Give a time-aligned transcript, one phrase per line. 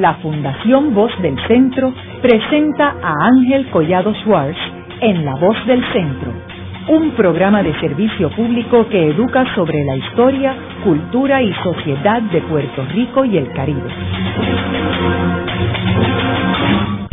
[0.00, 4.56] la Fundación Voz del Centro presenta a Ángel Collado Schwartz
[5.02, 6.32] en La Voz del Centro,
[6.88, 12.82] un programa de servicio público que educa sobre la historia, cultura y sociedad de Puerto
[12.94, 13.90] Rico y el Caribe.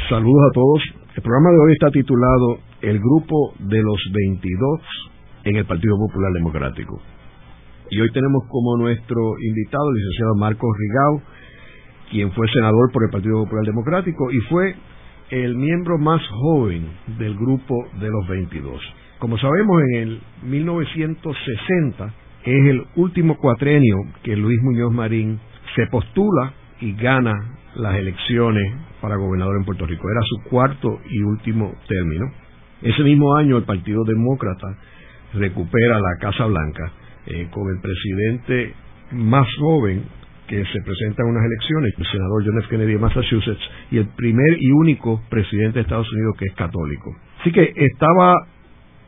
[0.08, 0.82] Saludos a todos.
[1.14, 4.80] El programa de hoy está titulado El Grupo de los 22
[5.44, 7.02] en el Partido Popular Democrático.
[7.90, 11.22] Y hoy tenemos como nuestro invitado el licenciado Marcos Rigau,
[12.10, 14.76] quien fue senador por el Partido Popular Democrático y fue
[15.30, 18.82] el miembro más joven del grupo de los 22.
[19.20, 25.40] Como sabemos, en el 1960 es el último cuatrenio que Luis Muñoz Marín
[25.76, 27.34] se postula y gana
[27.76, 30.10] las elecciones para gobernador en Puerto Rico.
[30.10, 32.26] Era su cuarto y último término.
[32.82, 34.68] Ese mismo año el Partido Demócrata
[35.34, 36.92] recupera la Casa Blanca
[37.26, 38.74] eh, con el presidente
[39.12, 40.06] más joven
[40.48, 42.70] que se presenta en unas elecciones, el senador John F.
[42.70, 47.16] Kennedy de Massachusetts, y el primer y único presidente de Estados Unidos que es católico.
[47.42, 48.34] Así que estaba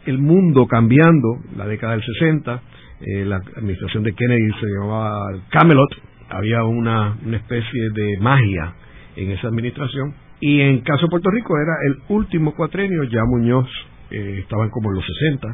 [0.06, 2.62] el mundo cambiando, la década del 60,
[3.02, 5.90] eh, la administración de Kennedy se llamaba Camelot,
[6.30, 8.74] había una, especie de magia
[9.16, 13.68] en esa administración, y en caso de Puerto Rico era el último cuatrenio, ya Muñoz
[14.12, 15.48] eh, estaban como en los 60,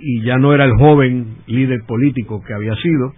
[0.00, 3.12] y ya no era el joven líder político que había sido,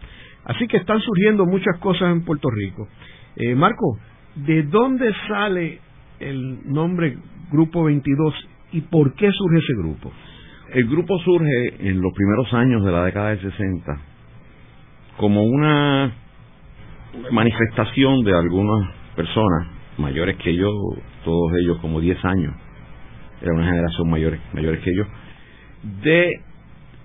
[0.47, 2.89] Así que están surgiendo muchas cosas en Puerto Rico.
[3.37, 3.99] Eh, Marco,
[4.37, 5.81] ¿de dónde sale
[6.21, 7.19] el nombre
[7.51, 8.35] Grupo 22
[8.73, 10.13] y por qué surge ese grupo?
[10.73, 14.01] El grupo surge en los primeros años de la década del 60
[15.17, 16.13] como una
[17.31, 20.71] manifestación de algunas personas mayores que yo,
[21.25, 22.55] todos ellos como 10 años,
[23.41, 25.05] era una generación mayores, mayores que yo,
[26.03, 26.31] de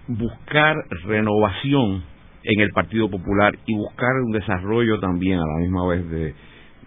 [0.08, 0.76] buscar
[1.06, 2.04] renovación
[2.44, 6.36] en el Partido Popular y buscar un desarrollo también a la misma vez de,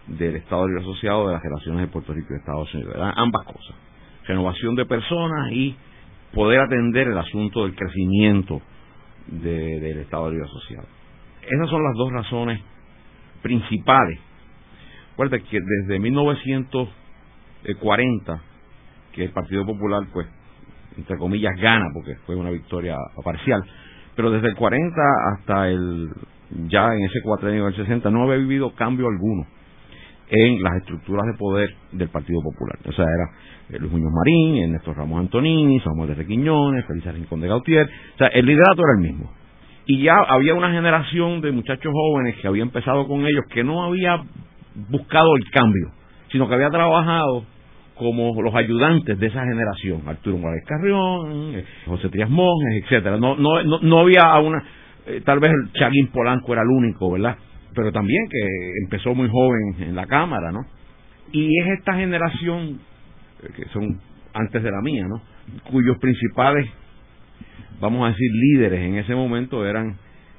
[0.09, 2.97] del Estado Libre Asociado de las relaciones de Puerto Rico y Estados Unidos.
[3.17, 3.75] Ambas cosas.
[4.27, 5.77] Renovación de personas y
[6.33, 8.63] poder atender el asunto del crecimiento
[9.27, 10.87] del Estado Libre Asociado.
[11.43, 12.61] Esas son las dos razones
[13.43, 14.19] principales.
[15.11, 18.43] Recuerda que desde 1940
[19.13, 20.27] que el Partido Popular, pues,
[20.97, 23.63] entre comillas, gana, porque fue una victoria parcial,
[24.17, 24.95] pero desde el 40
[25.33, 26.11] hasta el
[26.69, 29.47] ya en ese cuatrenio del 60 no había vivido cambio alguno
[30.29, 32.79] en las estructuras de poder del Partido Popular.
[32.87, 33.31] O sea, era
[33.71, 37.87] eh, Luis Muñoz Marín, Ernesto Ramos Antonini, Samuel de Requiñones, Feliz Rincón de Gautier.
[37.87, 39.31] O sea, el liderato era el mismo.
[39.87, 43.85] Y ya había una generación de muchachos jóvenes que había empezado con ellos que no
[43.85, 44.23] había
[44.89, 45.91] buscado el cambio,
[46.33, 47.45] sino que había trabajado
[47.95, 53.19] como los ayudantes de esa generación, Arturo Morales Carrión, eh, José Trías Monjes, etcétera.
[53.19, 54.63] No, no, no, había una,
[55.07, 57.37] eh, tal vez el Chaguín Polanco era el único, ¿verdad?
[57.75, 60.61] Pero también que empezó muy joven en la Cámara, ¿no?
[61.33, 62.81] Y es esta generación,
[63.43, 64.01] eh, que son
[64.33, 65.23] antes de la mía, ¿no?
[65.71, 66.69] Cuyos principales,
[67.81, 69.97] vamos a decir, líderes en ese momento eran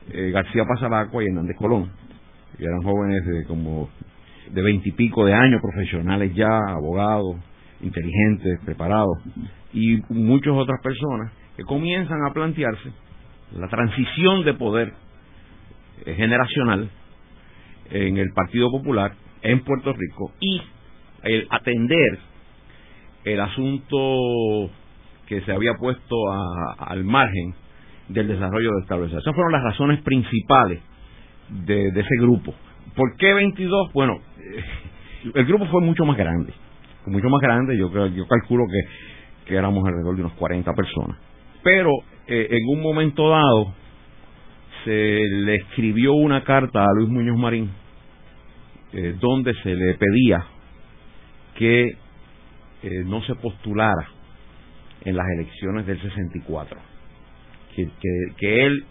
[0.07, 1.89] García Pasalacua y Hernández Colón,
[2.57, 3.89] que eran jóvenes de como
[4.51, 7.37] de veintipico de años, profesionales ya, abogados,
[7.81, 9.17] inteligentes, preparados,
[9.73, 12.91] y muchas otras personas que comienzan a plantearse
[13.55, 14.93] la transición de poder
[16.05, 16.89] eh, generacional
[17.91, 20.61] en el Partido Popular en Puerto Rico y
[21.23, 22.19] el atender
[23.23, 24.69] el asunto
[25.27, 26.15] que se había puesto
[26.77, 27.55] al margen
[28.09, 29.19] del desarrollo del establecimiento.
[29.19, 30.79] Esas fueron las razones principales
[31.49, 32.53] de, de ese grupo.
[32.93, 33.93] ¿Por qué 22?
[33.93, 34.19] Bueno,
[35.33, 36.53] el grupo fue mucho más grande,
[37.07, 41.17] mucho más grande, yo yo calculo que, éramos alrededor de unos 40 personas.
[41.63, 41.89] Pero
[42.27, 43.73] eh, en un momento dado
[44.83, 47.69] se le escribió una carta a Luis Muñoz Marín
[48.93, 50.45] eh, donde se le pedía
[51.55, 51.97] que
[52.83, 54.07] eh, no se postulara
[55.03, 56.79] en las elecciones del 64,
[57.75, 58.85] que, que, que él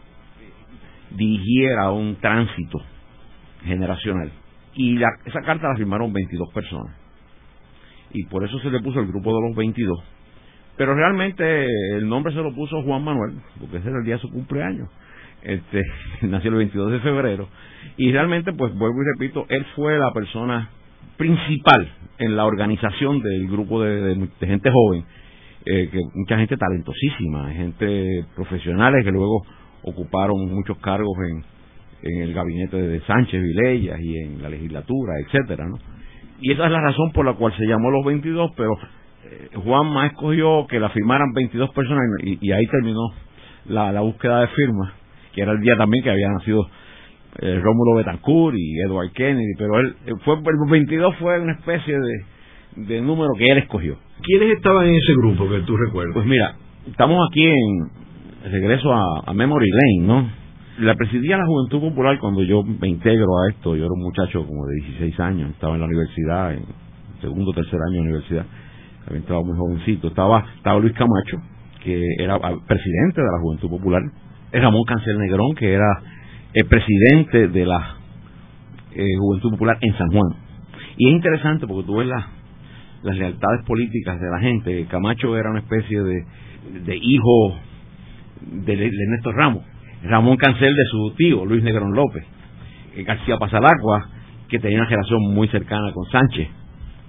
[1.10, 2.80] dirigiera un tránsito
[3.64, 4.30] generacional
[4.76, 4.96] y
[5.26, 6.94] esa carta la firmaron 22 personas.
[8.12, 9.98] Y por eso se le puso el grupo de los 22.
[10.76, 11.66] Pero realmente
[11.96, 14.88] el nombre se lo puso Juan Manuel, porque ese era el día de su cumpleaños.
[15.42, 15.82] Este,
[16.22, 17.48] nació el 22 de febrero.
[17.96, 20.70] Y realmente, pues vuelvo y repito, él fue la persona
[21.16, 25.04] principal en la organización del grupo de, gente joven,
[25.66, 29.42] eh, que mucha gente talentosísima, gente profesionales que luego
[29.82, 31.44] ocuparon muchos cargos en,
[32.04, 35.76] en el gabinete de Sánchez Vilellas y en la legislatura, etcétera, ¿no?
[36.40, 38.72] Y esa es la razón por la cual se llamó los 22, pero
[39.24, 43.00] eh, Juanma escogió que la firmaran 22 personas y, ahí terminó
[43.66, 44.92] la, búsqueda de firmas,
[45.32, 46.66] que era el día también que había nacido
[47.40, 52.24] eh, Rómulo Betancourt y Edward Kennedy, pero él fue el 22 fue una especie de,
[52.76, 53.96] de número que él escogió.
[54.22, 56.14] ¿Quiénes estaban en ese grupo que tú recuerdas?
[56.14, 60.43] Pues mira, estamos aquí en regreso a, Memory Lane, ¿no?
[60.78, 64.44] La presidía la Juventud Popular cuando yo me integro a esto, yo era un muchacho
[64.44, 66.64] como de 16 años, estaba en la universidad, en
[67.20, 68.44] segundo o tercer año de universidad,
[69.06, 71.38] había entrado muy jovencito, estaba, estaba Luis Camacho,
[71.84, 74.02] que era presidente de la Juventud Popular,
[74.52, 75.86] Ramón Cancel Negrón, que era
[76.52, 77.96] el presidente de la
[78.96, 80.34] eh, Juventud Popular en San Juan.
[80.96, 84.86] Y es interesante porque tú ves las lealtades políticas de la gente.
[84.86, 87.56] Camacho era una especie de, hijo
[88.40, 89.62] de, de, Néstor Ramos,
[90.04, 92.24] Ramón Cancel de su tío, Luis Negrón López,
[93.06, 94.08] García Pasalacua,
[94.48, 96.48] que tenía una relación muy cercana con Sánchez,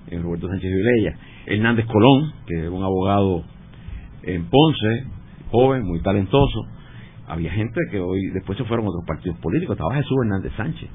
[0.08, 3.44] eh, Roberto Sánchez Vilella, Hernández Colón, que era un abogado
[4.24, 5.08] en Ponce,
[5.52, 6.66] joven, muy talentoso,
[7.28, 9.76] había gente que hoy después se fueron a otros partidos políticos.
[9.76, 10.90] Estaba Jesús Hernández Sánchez,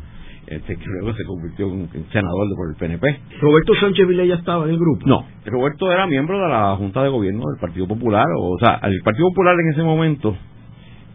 [0.47, 3.21] este, que luego se convirtió en, senador por el PNP.
[3.41, 5.07] ¿Roberto Sánchez Vilella estaba en el grupo?
[5.07, 8.27] No, Roberto era miembro de la Junta de Gobierno del Partido Popular.
[8.39, 10.37] O, sea, el Partido Popular en ese momento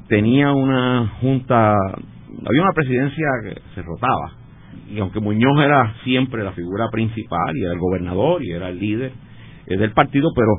[0.07, 1.73] tenía una junta,
[2.45, 4.33] había una presidencia que se rotaba.
[4.89, 8.79] Y aunque Muñoz era siempre la figura principal y era el gobernador y era el
[8.79, 9.11] líder
[9.67, 10.51] eh, del partido, pero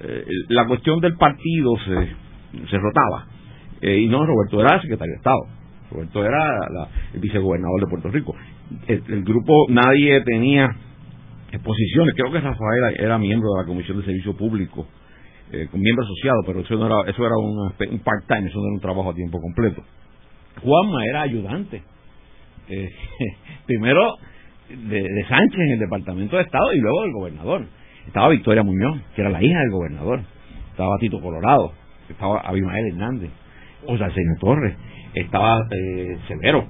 [0.00, 3.26] eh, la cuestión del partido se, se rotaba
[3.82, 5.40] eh, y no, Roberto era el secretario de Estado.
[5.90, 8.34] Roberto era el vicegobernador de Puerto Rico.
[8.86, 10.70] El, grupo, nadie tenía
[11.50, 12.14] exposiciones.
[12.14, 14.86] Creo que Rafael era, miembro de la Comisión de Servicio Público,
[15.52, 18.80] eh, miembro asociado, pero eso, no era, eso era un, part-time, eso no era un
[18.80, 19.82] trabajo a tiempo completo.
[20.62, 21.82] Juanma era ayudante.
[22.68, 22.88] Eh,
[23.66, 24.16] primero
[24.68, 27.66] de, de, Sánchez en el Departamento de Estado y luego del gobernador.
[28.06, 30.20] Estaba Victoria Muñoz, que era la hija del gobernador.
[30.70, 31.72] Estaba Tito Colorado.
[32.08, 33.30] Estaba Abimael Hernández
[33.86, 34.76] o sea, el señor Torres,
[35.14, 36.66] estaba eh, Severo,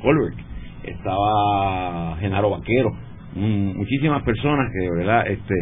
[0.00, 0.38] Colbert,
[0.84, 2.90] estaba Genaro Vaquero,
[3.34, 5.26] muchísimas personas que, ¿verdad?
[5.28, 5.54] Este,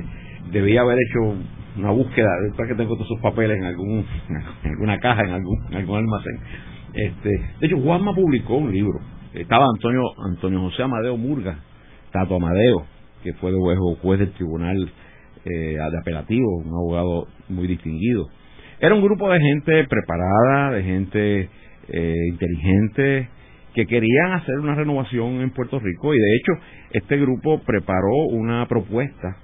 [0.50, 1.36] debía haber hecho
[1.76, 4.04] una búsqueda, después que tengo todos sus papeles en algún
[4.64, 6.40] en alguna caja, en algún, en algún almacén.
[6.94, 8.98] Este, de hecho, Juanma publicó un libro.
[9.34, 11.58] Estaba Antonio Antonio José Amadeo Murga,
[12.10, 12.86] Tato Amadeo,
[13.22, 13.58] que fue de
[14.00, 14.90] juez del Tribunal
[15.44, 18.28] eh, de Apelativo, un abogado muy distinguido.
[18.80, 21.50] Era un grupo de gente preparada, de gente
[21.88, 23.28] eh, inteligente,
[23.74, 26.52] que querían hacer una renovación en Puerto Rico y de hecho
[26.92, 29.36] este grupo preparó una propuesta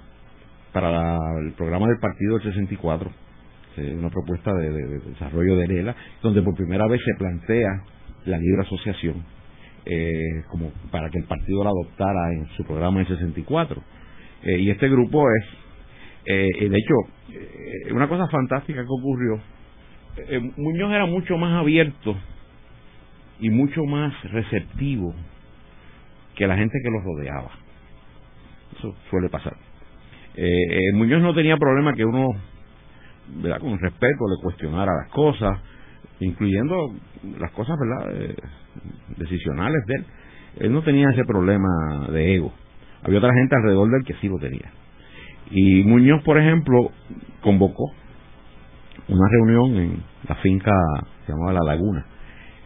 [0.73, 3.11] para el programa del partido del 64,
[3.77, 7.83] eh, una propuesta de, desarrollo de ELA, donde por primera vez se plantea
[8.25, 9.23] la libre asociación
[9.85, 13.81] eh, como para que el partido la adoptara en su programa del 64.
[14.43, 15.63] y este grupo es
[16.25, 16.95] eh, de hecho,
[17.31, 19.41] eh, una cosa fantástica que ocurrió,
[20.17, 22.15] eh, Muñoz era mucho más abierto
[23.39, 25.13] y mucho más receptivo
[26.35, 27.51] que la gente que lo rodeaba.
[28.77, 29.55] Eso suele pasar.
[30.93, 32.29] Muñoz no tenía problema que uno,
[33.41, 33.59] ¿verdad?
[33.59, 35.59] con respeto, le cuestionara las cosas,
[36.19, 36.93] incluyendo
[37.39, 38.35] las cosas ¿verdad?
[39.17, 40.05] decisionales de él.
[40.59, 42.53] Él no tenía ese problema de ego.
[43.03, 44.71] Había otra gente alrededor de él que sí lo tenía.
[45.51, 46.91] Y Muñoz, por ejemplo,
[47.41, 47.91] convocó
[49.07, 50.71] una reunión en la finca
[51.25, 52.05] se llamaba La Laguna,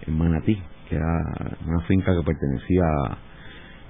[0.06, 1.24] en Manatí, que era
[1.66, 2.84] una finca que pertenecía,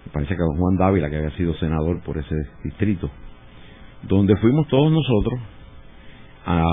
[0.06, 3.10] me parece que a don Juan Dávila, que había sido senador por ese distrito,
[4.04, 5.40] donde fuimos todos nosotros
[6.46, 6.64] a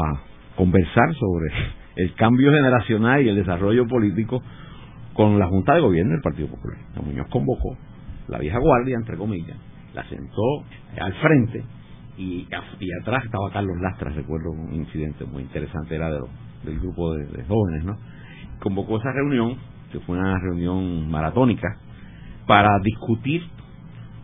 [0.57, 1.53] conversar sobre
[1.97, 4.43] el cambio generacional y el desarrollo político
[5.15, 6.79] con la Junta de Gobierno del Partido Popular.
[7.05, 7.77] Muñoz convocó
[8.29, 9.57] la vieja guardia, entre comillas,
[9.95, 10.65] la sentó
[11.01, 11.63] al frente
[12.17, 12.47] y,
[13.03, 16.21] atrás estaba Carlos Lastras, recuerdo un incidente muy interesante, era de
[16.65, 17.97] del grupo de, jóvenes, ¿no?
[18.61, 19.57] Convocó esa reunión,
[19.93, 21.69] que fue una reunión maratónica,
[22.47, 23.43] para discutir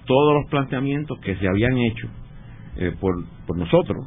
[0.06, 2.08] todos los planteamientos que se habían hecho
[2.80, 4.06] eh, por, nosotros,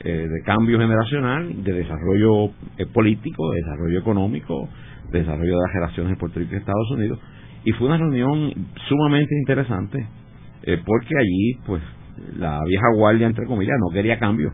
[0.00, 4.68] eh, de cambio generacional, de desarrollo eh, político, de desarrollo económico,
[5.10, 7.18] de desarrollo de las relaciones de Puerto Rico y Estados Unidos.
[7.64, 8.52] Y fue una reunión
[8.88, 10.06] sumamente interesante,
[10.84, 11.82] porque allí, pues,
[12.36, 14.52] la vieja guardia, entre comillas, no quería cambio.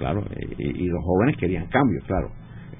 [0.00, 2.30] Claro, eh, y, los jóvenes querían cambio, claro.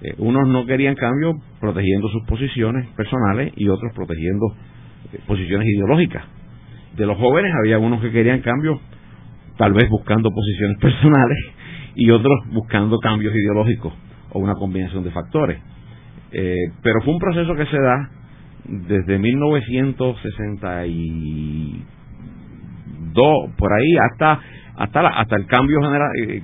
[0.01, 4.47] Eh, unos no querían cambio protegiendo sus posiciones personales y otros protegiendo
[5.13, 6.25] eh, posiciones ideológicas.
[6.97, 8.81] De los jóvenes había unos que querían cambio,
[9.61, 11.39] tal vez buscando posiciones personales,
[11.95, 13.93] y otros buscando cambios ideológicos
[14.31, 15.61] o una combinación de factores.
[16.31, 18.11] pero fue un proceso que se da
[18.65, 21.85] desde 1960 y
[23.13, 24.41] dos, por ahí, hasta
[24.77, 26.09] hasta hasta el cambio general.
[26.23, 26.43] Eh,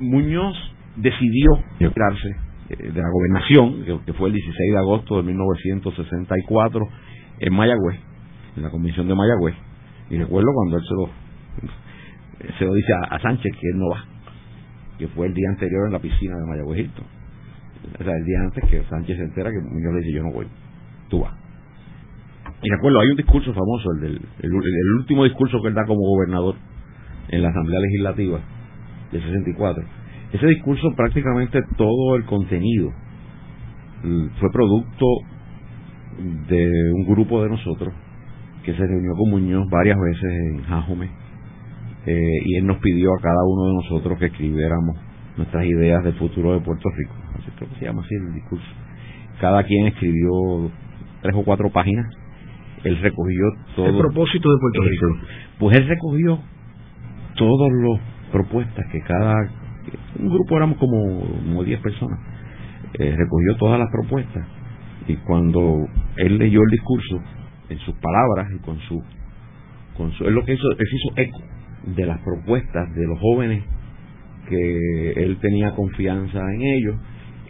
[0.00, 0.56] Muñoz
[0.96, 2.36] decidió retirarse
[2.68, 6.86] de la gobernación, que, fue el 16 de agosto de 1964
[7.40, 7.98] en Mayagüez,
[8.56, 9.54] en la convención de Mayagüez.
[10.10, 11.08] Y recuerdo cuando él se lo,
[12.58, 14.04] se lo dice a, Sánchez que él no va,
[14.98, 16.90] que fue el día anterior en la piscina de Mayagüez
[17.98, 20.32] O sea, el día antes que Sánchez se entera que Muñoz le dice yo no
[20.32, 20.46] voy,
[21.08, 21.34] tú vas.
[22.62, 26.00] Y recuerdo, hay un discurso famoso, el, del, el, último discurso que él da como
[26.00, 26.56] gobernador
[27.28, 28.40] en la Asamblea Legislativa
[29.12, 29.84] de 64.
[30.32, 32.92] Ese discurso prácticamente todo el contenido
[34.38, 35.06] fue producto
[36.48, 37.94] de un grupo de nosotros
[38.64, 41.27] que se reunió con Muñoz varias veces en Jajome
[42.08, 44.96] eh, y él nos pidió a cada uno de nosotros que escribiéramos
[45.36, 47.14] nuestras ideas del futuro de Puerto Rico.
[47.34, 48.66] Así que se llama así el discurso.
[49.40, 50.70] Cada quien escribió
[51.22, 52.06] tres o cuatro páginas
[52.84, 53.86] él recogió todo.
[53.86, 55.06] El propósito de Puerto Rico.
[55.58, 56.38] Pues él recogió
[57.36, 58.00] todas las
[58.30, 59.34] propuestas que cada.
[60.18, 62.18] Un grupo éramos como, como 10 personas.
[62.98, 64.46] Eh, recogió todas las propuestas.
[65.06, 65.86] Y cuando
[66.16, 67.20] él leyó el discurso,
[67.70, 69.02] en sus palabras y con su.
[69.96, 71.57] Con su él lo que hizo, él hizo eco
[71.94, 73.62] de las propuestas de los jóvenes
[74.48, 76.96] que él tenía confianza en ellos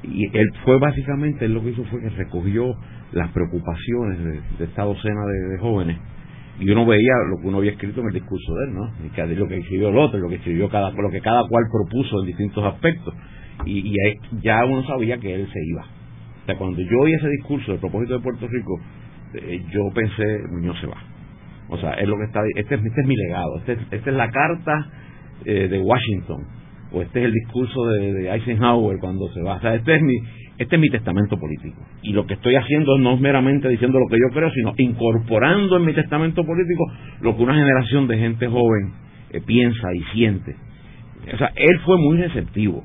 [0.02, 2.74] y él fue básicamente, él lo que hizo fue que recogió
[3.12, 5.98] las preocupaciones de, esta docena de, jóvenes
[6.60, 9.06] y uno veía lo que uno había escrito en el discurso de él, ¿no?
[9.06, 11.64] Y que, lo que escribió el otro, lo que escribió cada, lo que cada cual
[11.70, 13.14] propuso en distintos aspectos
[13.64, 13.94] y,
[14.42, 15.82] ya uno sabía que él se iba.
[15.82, 18.80] O sea, cuando yo oí ese discurso del propósito de Puerto Rico,
[19.34, 20.96] eh, yo pensé, Muñoz se va.
[21.68, 24.30] O sea, es lo que está, este, este es mi legado, este, esta es la
[24.30, 24.90] carta
[25.44, 26.58] eh, de Washington
[26.92, 29.56] o este es el discurso de, Eisenhower cuando se va.
[29.56, 30.14] O sea, este es mi
[30.58, 31.80] este es mi testamento político.
[32.02, 35.76] Y lo que estoy haciendo no es meramente diciendo lo que yo creo, sino incorporando
[35.76, 36.84] en mi testamento político
[37.20, 38.92] lo que una generación de gente joven
[39.30, 40.56] eh, piensa y siente.
[41.32, 42.84] O sea, él fue muy receptivo.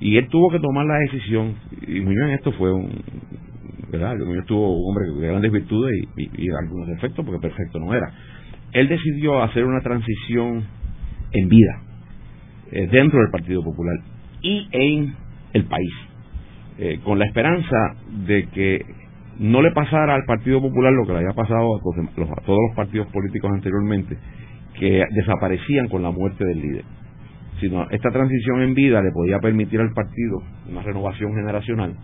[0.00, 1.54] Y él tuvo que tomar la decisión,
[1.86, 2.90] y Muñoz en esto fue un,
[3.90, 4.16] ¿verdad?
[4.16, 8.12] Muñoz tuvo un hombre de grandes virtudes y, algunos defectos, porque perfecto no era.
[8.72, 10.64] Él decidió hacer una transición
[11.32, 11.82] en vida,
[12.72, 13.96] eh, dentro del Partido Popular
[14.42, 15.14] y en
[15.52, 15.92] el país
[16.76, 17.94] eh, con la esperanza
[18.26, 18.84] de que
[19.38, 23.06] no le pasara al Partido Popular lo que le había pasado a, todos los partidos
[23.12, 24.16] políticos anteriormente,
[24.78, 26.84] que desaparecían con la muerte del líder.
[27.60, 31.94] Sino esta transición en vida le podía permitir al partido una renovación generacional,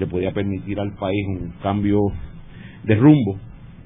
[0.00, 1.98] le podía permitir al país un cambio
[2.84, 3.38] de rumbo,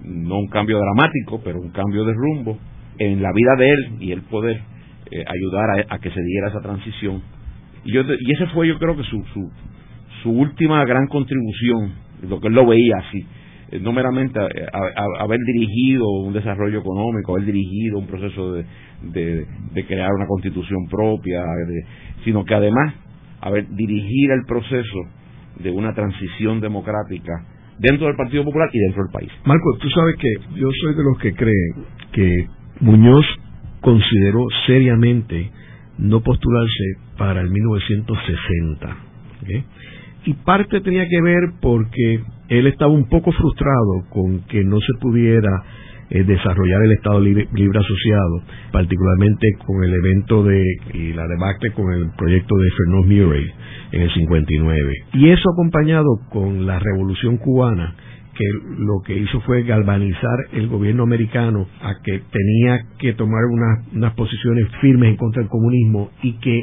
[0.04, 2.56] no un cambio dramático, pero un cambio de rumbo
[2.99, 4.61] en la vida de él y el poder
[5.11, 7.21] eh, ayudar a, que se diera esa transición.
[7.85, 9.50] Y, yo, y ese fue yo creo que su, su,
[10.23, 11.92] su última gran contribución,
[12.28, 13.26] lo que él lo veía así,
[13.73, 18.64] eh, no meramente haber dirigido un desarrollo económico, haber dirigido un proceso de,
[19.02, 21.42] de, crear una constitución propia,
[22.25, 22.94] sino que además
[23.40, 24.99] haber dirigir el proceso
[25.58, 27.32] de una transición democrática
[27.78, 29.30] dentro del Partido Popular y dentro del país.
[29.44, 31.75] Marco, tú sabes que yo soy de los que creen
[32.12, 32.46] que
[32.80, 33.26] Muñoz
[33.80, 35.50] consideró seriamente
[35.99, 36.84] no postularse
[37.16, 38.96] para el 1960
[40.26, 44.99] y parte tenía que ver porque él estaba un poco frustrado con que no se
[45.00, 45.64] pudiera
[46.11, 48.42] eh, desarrollar el Estado libre, asociado,
[48.73, 53.50] particularmente con el evento de y la debacle con el proyecto de Fernand Murray
[53.92, 54.92] en el 59.
[55.14, 57.94] Y eso acompañado con la revolución cubana,
[58.34, 58.44] que
[58.78, 63.44] lo que hizo fue galvanizar el gobierno americano a que tenía que tomar
[63.92, 66.62] unas posiciones firmes en contra del comunismo y que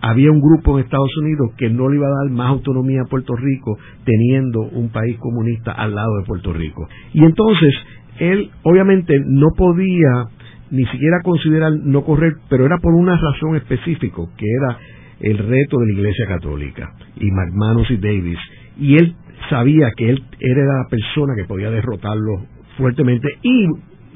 [0.00, 3.10] había un grupo en Estados Unidos que no le iba a dar más autonomía a
[3.10, 6.88] Puerto Rico teniendo un país comunista al lado de Puerto Rico.
[7.12, 7.74] Y entonces
[8.18, 10.26] él obviamente no podía
[10.70, 14.78] ni siquiera considerar no correr, pero era por una razón específica, que era
[15.20, 18.38] el reto de la Iglesia Católica y McManus y Davis.
[18.78, 19.14] Y él
[19.48, 22.44] sabía que él era la persona que podía derrotarlo
[22.76, 23.66] fuertemente y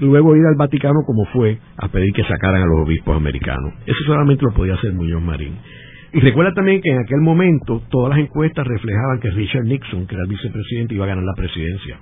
[0.01, 3.75] luego ir al Vaticano como fue a pedir que sacaran a los obispos americanos.
[3.87, 5.55] Eso solamente lo podía hacer Muñoz Marín.
[6.15, 10.15] Y recuerda también que en aquel momento todas las encuestas reflejaban que Richard Nixon, que
[10.15, 11.99] era el vicepresidente, iba a ganar la presidencia.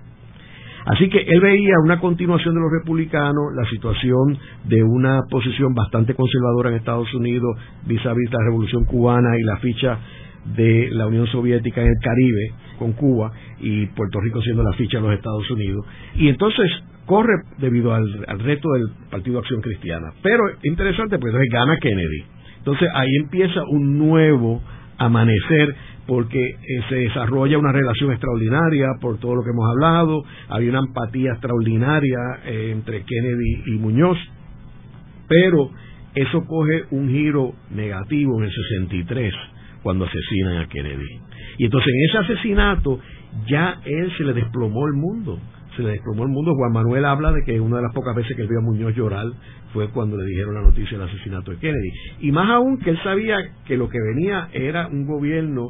[0.86, 6.14] Así que él veía una continuación de los republicanos, la situación de una posición bastante
[6.14, 7.56] conservadora en Estados Unidos
[7.86, 9.98] vis a vis la revolución cubana y la ficha
[10.56, 14.98] de la Unión Soviética en el Caribe con Cuba y Puerto Rico siendo la ficha
[14.98, 15.84] de los Estados Unidos.
[16.14, 16.70] Y entonces
[17.06, 18.08] corre debido al,
[18.38, 20.12] reto del Partido Acción Cristiana.
[20.22, 22.24] Pero interesante, pues entonces gana Kennedy.
[22.58, 24.62] Entonces ahí empieza un nuevo
[24.96, 25.74] amanecer
[26.10, 26.56] porque eh,
[26.88, 32.18] se desarrolla una relación extraordinaria por todo lo que hemos hablado, hay una empatía extraordinaria
[32.46, 34.18] eh, entre Kennedy y Muñoz,
[35.28, 35.70] pero
[36.16, 39.32] eso coge un giro negativo en el 63
[39.84, 41.20] cuando asesinan a Kennedy.
[41.58, 42.98] Y entonces en ese asesinato
[43.46, 45.38] ya él se le desplomó el mundo
[45.76, 46.54] se le desplomó el mundo.
[46.56, 48.94] Juan Manuel habla de que una de las pocas veces que él vio a Muñoz
[48.94, 49.26] llorar
[49.72, 51.92] fue cuando le dijeron la noticia del asesinato de Kennedy.
[52.20, 53.36] Y más aún que él sabía
[53.66, 55.68] que lo que venía era un gobierno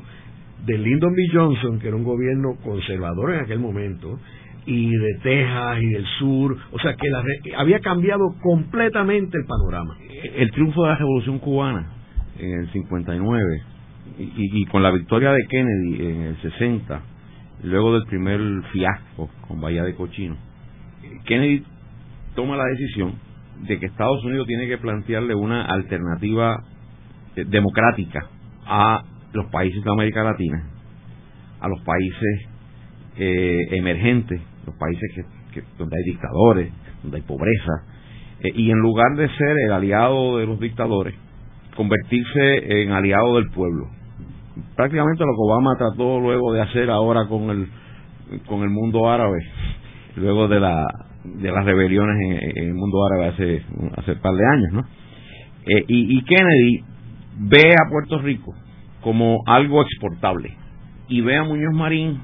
[0.64, 1.22] de Lyndon B.
[1.32, 4.18] Johnson, que era un gobierno conservador en aquel momento,
[4.66, 7.08] y de Texas y del sur, o sea que
[7.56, 9.96] había cambiado completamente el panorama.
[10.36, 11.90] El triunfo de la Revolución Cubana
[12.38, 13.62] en el 59
[14.18, 17.02] y, y con la victoria de Kennedy en el 60
[17.64, 18.40] luego del primer
[18.72, 20.36] fiasco con Bahía de Cochino,
[21.24, 21.64] Kennedy
[22.34, 23.14] toma la decisión
[23.66, 26.62] de que Estados Unidos tiene que plantearle una alternativa
[27.36, 28.26] eh, democrática
[28.66, 29.02] a
[29.32, 30.64] los países de América Latina,
[31.60, 32.48] a los países
[33.16, 36.72] eh, emergentes, los países que, donde hay dictadores,
[37.02, 37.72] donde hay pobreza,
[38.40, 41.14] eh, y en lugar de ser el aliado de los dictadores,
[41.76, 43.88] convertirse en aliado del pueblo.
[44.76, 47.68] Prácticamente lo que Obama trató luego de hacer ahora con el
[48.46, 49.38] con el mundo árabe
[50.16, 50.86] luego de la
[51.24, 52.16] de las rebeliones
[52.56, 53.62] en, el mundo árabe hace
[53.96, 54.80] hace un par de años no
[55.66, 56.84] eh, y, Kennedy
[57.38, 58.54] ve a Puerto Rico
[59.00, 60.56] como algo exportable.
[61.08, 62.20] Y ve a Muñoz Marín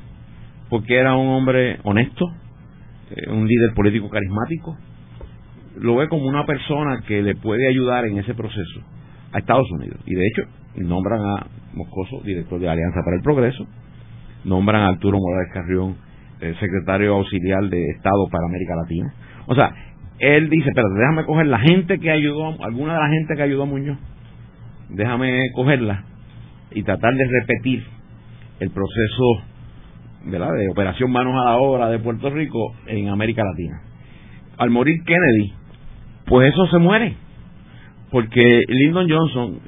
[0.68, 2.26] porque era un hombre honesto
[3.10, 4.76] eh, un líder político carismático
[5.76, 8.80] lo ve como una persona que le puede ayudar en ese proceso
[9.32, 10.00] a Estados Unidos.
[10.06, 10.42] Y de hecho
[10.76, 13.66] nombran a Moscoso director de Alianza para el Progreso,
[14.44, 15.96] nombran a Arturo Morales Carrión
[16.60, 19.12] secretario auxiliar de Estado para América Latina.
[19.46, 19.70] O sea,
[20.18, 23.62] él dice, pero déjame coger la gente que ayudó, alguna de la gente que ayudó
[23.62, 23.98] a Muñoz,
[24.90, 26.04] déjame cogerla
[26.76, 27.82] y tratar de repetir
[28.60, 29.42] el proceso
[30.26, 33.80] de operación manos a la obra de Puerto Rico en América Latina.
[34.58, 35.54] Al morir Kennedy,
[36.26, 37.16] pues eso se muere,
[38.10, 39.58] porque Lyndon Johnson,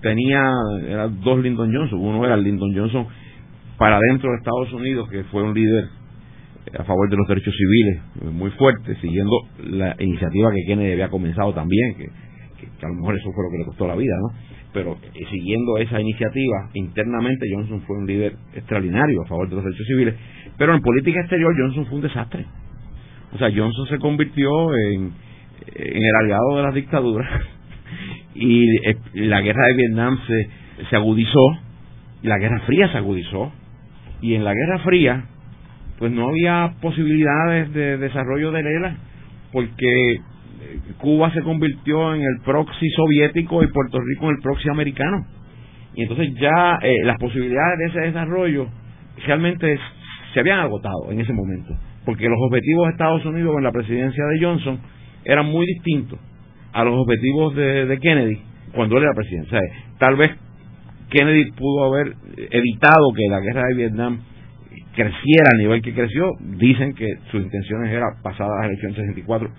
[0.00, 0.40] tenía
[0.88, 2.00] eran dos Lyndon Johnson.
[2.00, 3.08] Uno era el Lyndon Johnson
[3.76, 5.84] para dentro de Estados Unidos, que fue un líder
[6.78, 9.32] a favor de los derechos civiles muy fuerte, siguiendo
[9.68, 12.08] la iniciativa que Kennedy había comenzado también, que,
[12.82, 14.38] a lo mejor eso fue lo que le costó la vida, ¿no?
[14.72, 19.64] Pero eh, siguiendo esa iniciativa, internamente Johnson fue un líder extraordinario a favor de los
[19.64, 20.14] derechos civiles,
[20.58, 22.46] pero en política exterior Johnson fue un desastre.
[23.32, 25.12] O sea, Johnson se convirtió en,
[25.74, 27.28] en el aliado de las dictaduras
[28.34, 30.48] y eh, la guerra de Vietnam se,
[30.90, 31.58] se agudizó,
[32.22, 33.52] y la guerra fría se agudizó,
[34.20, 35.24] y en la guerra fría,
[35.98, 38.96] pues no había posibilidades de desarrollo de ELA,
[39.52, 40.20] porque
[40.98, 45.26] Cuba se convirtió en el proxy soviético y Puerto Rico en el proxy americano.
[45.94, 48.68] Y entonces ya eh, las posibilidades de ese desarrollo
[49.26, 49.78] realmente
[50.32, 54.24] se habían agotado en ese momento, porque los objetivos de Estados Unidos en la presidencia
[54.24, 54.80] de Johnson
[55.24, 56.18] eran muy distintos
[56.72, 58.40] a los objetivos de, Kennedy
[58.74, 59.56] cuando él era presidente.
[59.98, 60.32] tal vez
[61.10, 64.18] Kennedy pudo haber evitado que la guerra de Vietnam
[64.94, 66.30] creciera al nivel que creció.
[66.40, 69.50] Dicen que sus intenciones era pasada las elecciones 64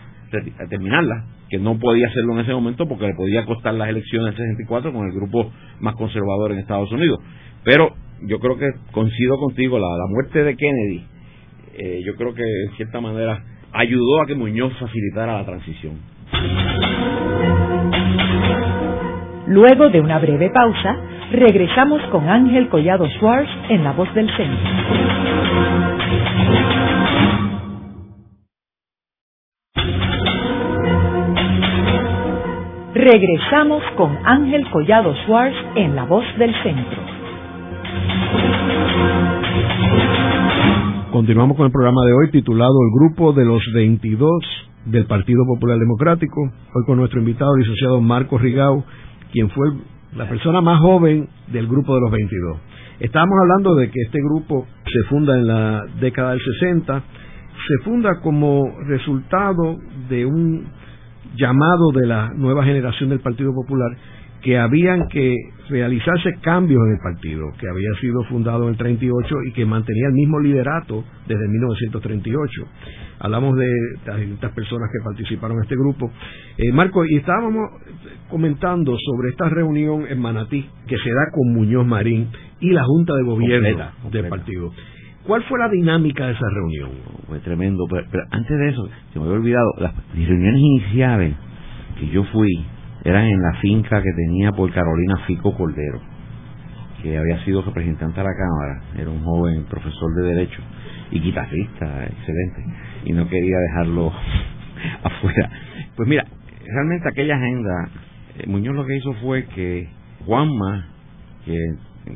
[0.70, 4.48] terminarlas, que no podía hacerlo en ese momento porque le podía costar las elecciones del
[4.48, 7.20] 64 con el grupo más conservador en Estados Unidos.
[7.64, 11.06] Pero yo creo que coincido contigo, la, la muerte de Kennedy,
[11.78, 13.44] eh, yo creo que en cierta manera
[13.74, 16.00] ayudó a que Muñoz facilitara la transición.
[19.48, 20.98] Luego de una breve pausa,
[21.32, 24.70] regresamos con Ángel Collado Schwartz en La Voz del Centro.
[32.96, 36.98] Regresamos con Ángel Collado Schwartz en La Voz del Centro.
[41.12, 44.30] Continuamos con el programa de hoy titulado El Grupo de los 22
[44.86, 46.40] del Partido Popular Democrático.
[46.74, 48.86] Hoy con nuestro invitado, el licenciado Marco Rigau,
[49.34, 49.74] quien fue
[50.16, 52.58] la persona más joven del grupo de los 22.
[53.02, 57.04] Estábamos hablando de que este grupo se funda en la década del 60,
[57.68, 59.76] se funda como resultado
[60.08, 60.66] de un
[61.36, 63.96] llamado de la nueva generación del Partido Popular
[64.46, 65.36] que habían que
[65.70, 70.06] realizarse cambios en el partido, que había sido fundado en el 38 y que mantenía
[70.08, 72.68] el mismo liderato desde 1938.
[73.22, 73.66] Hablamos de
[74.06, 76.12] estas personas que participaron en este grupo.
[76.58, 77.72] Eh, Marco, y estábamos
[78.30, 83.16] comentando sobre esta reunión en Manatí que se da con Muñoz Marín y la Junta
[83.16, 84.72] de Gobierno del partido.
[85.26, 86.92] ¿Cuál fue la dinámica de esa reunión?
[87.28, 91.36] Fue tremendo, pero, antes de eso, se me había olvidado, las reuniones iniciales
[92.00, 92.64] que yo fui,
[93.04, 96.00] eran en la finca que tenía por Carolina Fico Cordero,
[97.02, 100.62] que había sido representante a la Cámara, era un joven profesor de Derecho
[101.10, 102.66] y guitarrista, excelente,
[103.06, 104.12] y no quería dejarlo
[105.04, 105.50] afuera.
[105.96, 106.26] Pues mira,
[106.68, 107.90] realmente aquella agenda,
[108.38, 109.88] eh, Muñoz lo que hizo fue que
[110.26, 110.88] Juanma,
[111.46, 111.58] que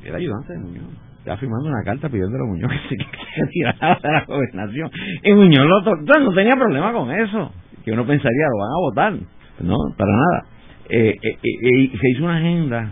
[0.03, 1.08] era ayudante de Muñoz.
[1.19, 3.05] Estaba firmando una carta pidiéndole a Muñoz que se, que
[3.35, 4.89] se tirara de la gobernación.
[5.23, 7.51] Y Muñoz lo no tenía problema con eso.
[7.83, 9.13] Que uno pensaría, lo van a votar.
[9.61, 10.45] No, para nada.
[10.89, 12.91] Eh, eh, eh, se hizo una agenda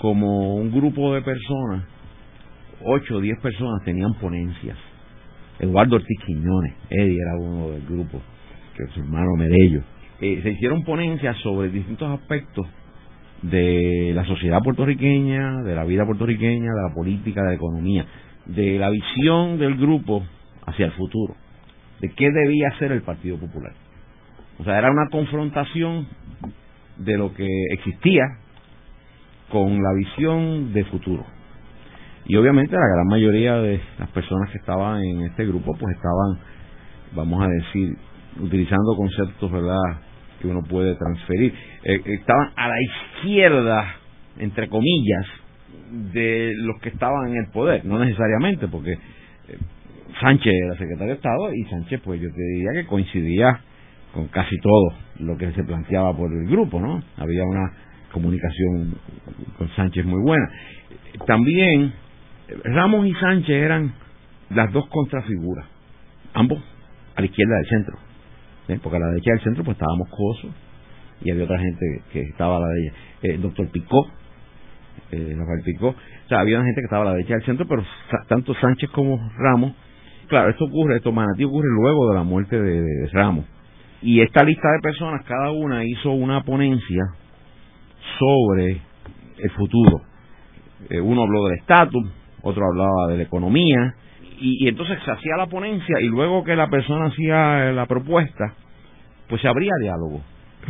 [0.00, 1.84] como un grupo de personas,
[2.84, 4.76] ocho o diez personas tenían ponencias.
[5.58, 8.20] Eduardo Ortiz Quiñones, Eddie era uno del grupo,
[8.76, 9.82] que es su hermano Medello.
[10.18, 12.66] se hicieron ponencias sobre distintos aspectos
[13.42, 18.06] de la sociedad puertorriqueña, de la vida puertorriqueña, de la política, de la economía,
[18.46, 20.22] de la visión del grupo
[20.66, 21.34] hacia el futuro,
[22.00, 23.72] de qué debía ser el Partido Popular.
[24.58, 26.06] O sea, era una confrontación
[26.98, 28.24] de lo que existía
[29.50, 31.24] con la visión de futuro.
[32.26, 36.38] Y obviamente la gran mayoría de las personas que estaban en este grupo pues estaban,
[37.14, 37.96] vamos a decir,
[38.38, 40.09] utilizando conceptos, ¿verdad?,
[40.40, 41.54] que uno puede transferir.
[41.84, 43.94] Eh, estaban a la izquierda,
[44.38, 45.26] entre comillas,
[46.12, 48.98] de los que estaban en el poder, no necesariamente, porque eh,
[50.20, 53.60] Sánchez era secretario de Estado y Sánchez, pues yo te diría que coincidía
[54.12, 57.02] con casi todo lo que se planteaba por el grupo, ¿no?
[57.16, 57.72] Había una
[58.12, 58.96] comunicación
[59.56, 60.48] con Sánchez muy buena.
[61.26, 61.92] También
[62.64, 63.92] Ramos y Sánchez eran
[64.50, 65.66] las dos contrafiguras,
[66.34, 66.58] ambos
[67.14, 67.98] a la izquierda del centro,
[68.78, 70.48] porque a la derecha del centro pues estábamos Coso
[71.22, 74.06] y había otra gente que estaba a la derecha, el eh, doctor Picó,
[75.10, 77.66] eh, Rafael Picó, o sea, había una gente que estaba a la derecha del centro,
[77.68, 77.84] pero
[78.28, 79.74] tanto Sánchez como Ramos,
[80.28, 83.44] claro, esto ocurre, esto manatí ocurre luego de la muerte de Ramos.
[84.02, 87.04] Y esta lista de personas, cada una hizo una ponencia
[88.18, 88.80] sobre
[89.38, 90.00] el futuro.
[90.88, 92.10] Eh, uno habló del estatus,
[92.42, 93.94] otro hablaba de la economía,
[94.40, 98.54] y, entonces se hacía la ponencia y luego que la persona hacía la propuesta,
[99.28, 100.22] pues se abría diálogo.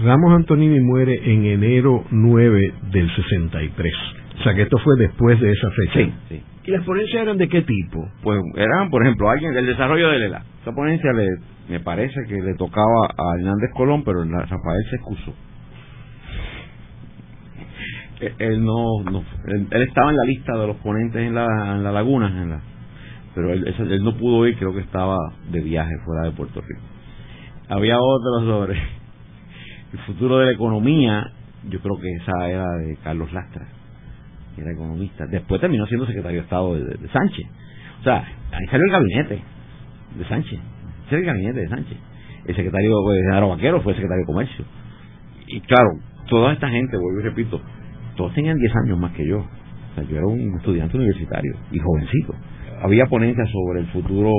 [0.05, 3.95] Ramos Antonini muere en enero 9 del 63.
[4.39, 5.99] O sea que esto fue después de esa fecha.
[5.99, 6.43] Sí, sí.
[6.65, 8.09] ¿Y las ponencias eran de qué tipo?
[8.23, 10.45] Pues eran, por ejemplo, alguien del desarrollo de Lela.
[10.63, 11.27] Esa ponencia le,
[11.69, 15.35] me parece que le tocaba a Hernández Colón, pero Rafael se excusó.
[18.21, 21.83] E, él no, no él, estaba en la lista de los ponentes en la, en
[21.83, 22.61] la laguna, en la,
[23.35, 25.17] pero él, no pudo ir, creo que estaba
[25.51, 26.83] de viaje fuera de Puerto Rico.
[27.69, 28.75] Había otro sobre
[29.93, 31.31] el futuro de la economía,
[31.69, 33.81] yo creo que esa era de Carlos Lastra
[34.61, 35.27] era economista.
[35.27, 37.47] Después terminó siendo secretario de Estado de, Sánchez.
[38.01, 38.19] O sea,
[38.53, 39.43] ahí salió el gabinete
[40.19, 40.59] de Sánchez.
[41.07, 41.99] Ese el gabinete de Sánchez.
[42.47, 44.65] El secretario de pues, Genaro Vaquero fue secretario de Comercio.
[45.47, 45.91] Y claro,
[46.29, 47.61] toda esta gente, vuelvo y repito,
[48.17, 49.39] todos tenían 10 años más que yo.
[49.39, 52.35] O sea, yo era un estudiante universitario y jovencito.
[52.83, 54.33] Había ponencias sobre el futuro,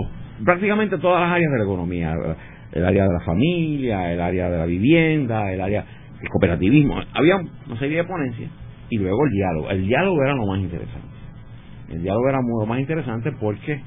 [0.43, 2.13] prácticamente todas las áreas de la economía.
[2.71, 5.85] El área de la familia, el área de la vivienda, el área
[6.19, 6.99] del cooperativismo.
[7.13, 8.49] Había una serie de ponencias
[8.89, 9.69] y luego el diálogo.
[9.69, 11.07] El diálogo era lo más interesante.
[11.89, 13.81] El diálogo era lo más interesante porque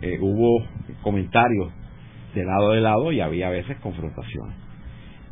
[0.00, 0.66] eh, hubo
[1.02, 1.70] comentarios
[2.34, 4.56] de lado de lado y había a veces confrontaciones.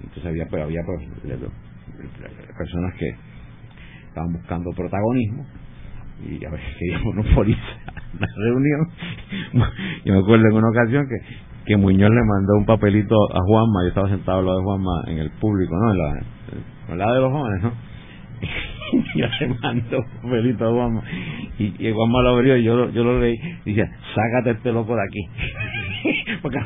[0.01, 1.09] Entonces había, pues, había pues,
[2.57, 3.15] personas que
[4.09, 5.47] estaban buscando protagonismo
[6.25, 7.79] y a veces querían monopolizar
[8.19, 8.89] la reunión.
[10.05, 11.17] Yo me acuerdo en una ocasión que,
[11.67, 15.03] que Muñoz le mandó un papelito a Juanma, yo estaba sentado al lado de Juanma
[15.07, 15.93] en el público, ¿no?
[15.93, 16.21] En la,
[16.89, 17.73] en lado de los jóvenes, ¿no?
[19.15, 21.03] yo le mando un pelito a
[21.59, 23.37] y, y Juanma lo abrió y yo, yo lo leí.
[23.65, 26.59] Y dice sácate este loco de aquí porque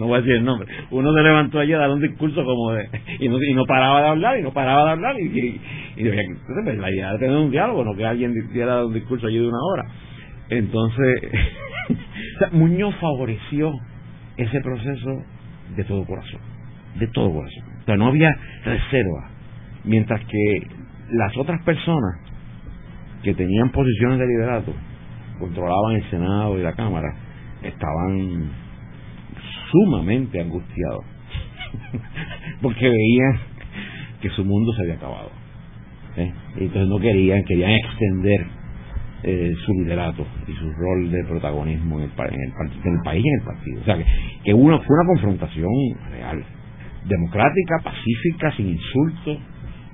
[0.00, 0.68] no voy a decir el nombre.
[0.90, 4.02] Uno se levantó allí a dar un discurso como de y no, y no paraba
[4.02, 5.60] de hablar y no paraba de hablar y, y,
[5.96, 9.38] y pues, la idea de tener un diálogo no que alguien diera un discurso allí
[9.38, 9.84] de una hora
[10.48, 11.22] entonces
[12.52, 13.72] Muñoz favoreció
[14.36, 15.22] ese proceso
[15.76, 16.56] de todo corazón
[16.98, 17.64] de todo corazón.
[17.82, 19.30] O sea no había reserva.
[19.84, 20.66] Mientras que
[21.10, 22.20] las otras personas
[23.22, 24.72] que tenían posiciones de liderato,
[25.38, 27.08] controlaban el Senado y la Cámara,
[27.62, 28.50] estaban
[29.70, 31.04] sumamente angustiados,
[32.62, 33.38] porque veían
[34.20, 35.30] que su mundo se había acabado.
[36.16, 36.32] ¿eh?
[36.56, 38.46] Entonces no querían, querían extender
[39.22, 43.24] eh, su liderato y su rol de protagonismo en el, en el, en el país
[43.24, 43.80] y en el partido.
[43.80, 44.06] O sea, que,
[44.44, 45.72] que uno, fue una confrontación
[46.10, 46.44] real,
[47.06, 49.38] democrática, pacífica, sin insultos,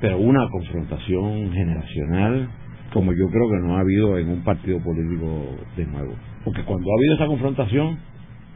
[0.02, 2.48] pero una confrontación generacional
[2.92, 6.14] como yo creo que no ha habido en un partido político de nuevo.
[6.44, 7.98] Porque cuando ha habido esa confrontación,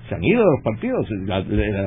[0.09, 1.09] se han ido los partidos.
[1.25, 1.43] La,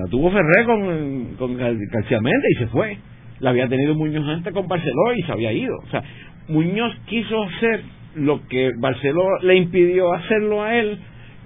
[0.09, 2.97] tuvo Ferré con, con García Méndez y se fue.
[3.41, 5.75] La había tenido Muñoz antes con Barceló y se había ido.
[5.75, 6.03] O sea,
[6.47, 7.81] Muñoz quiso hacer
[8.15, 10.99] lo que Barceló le impidió hacerlo a él,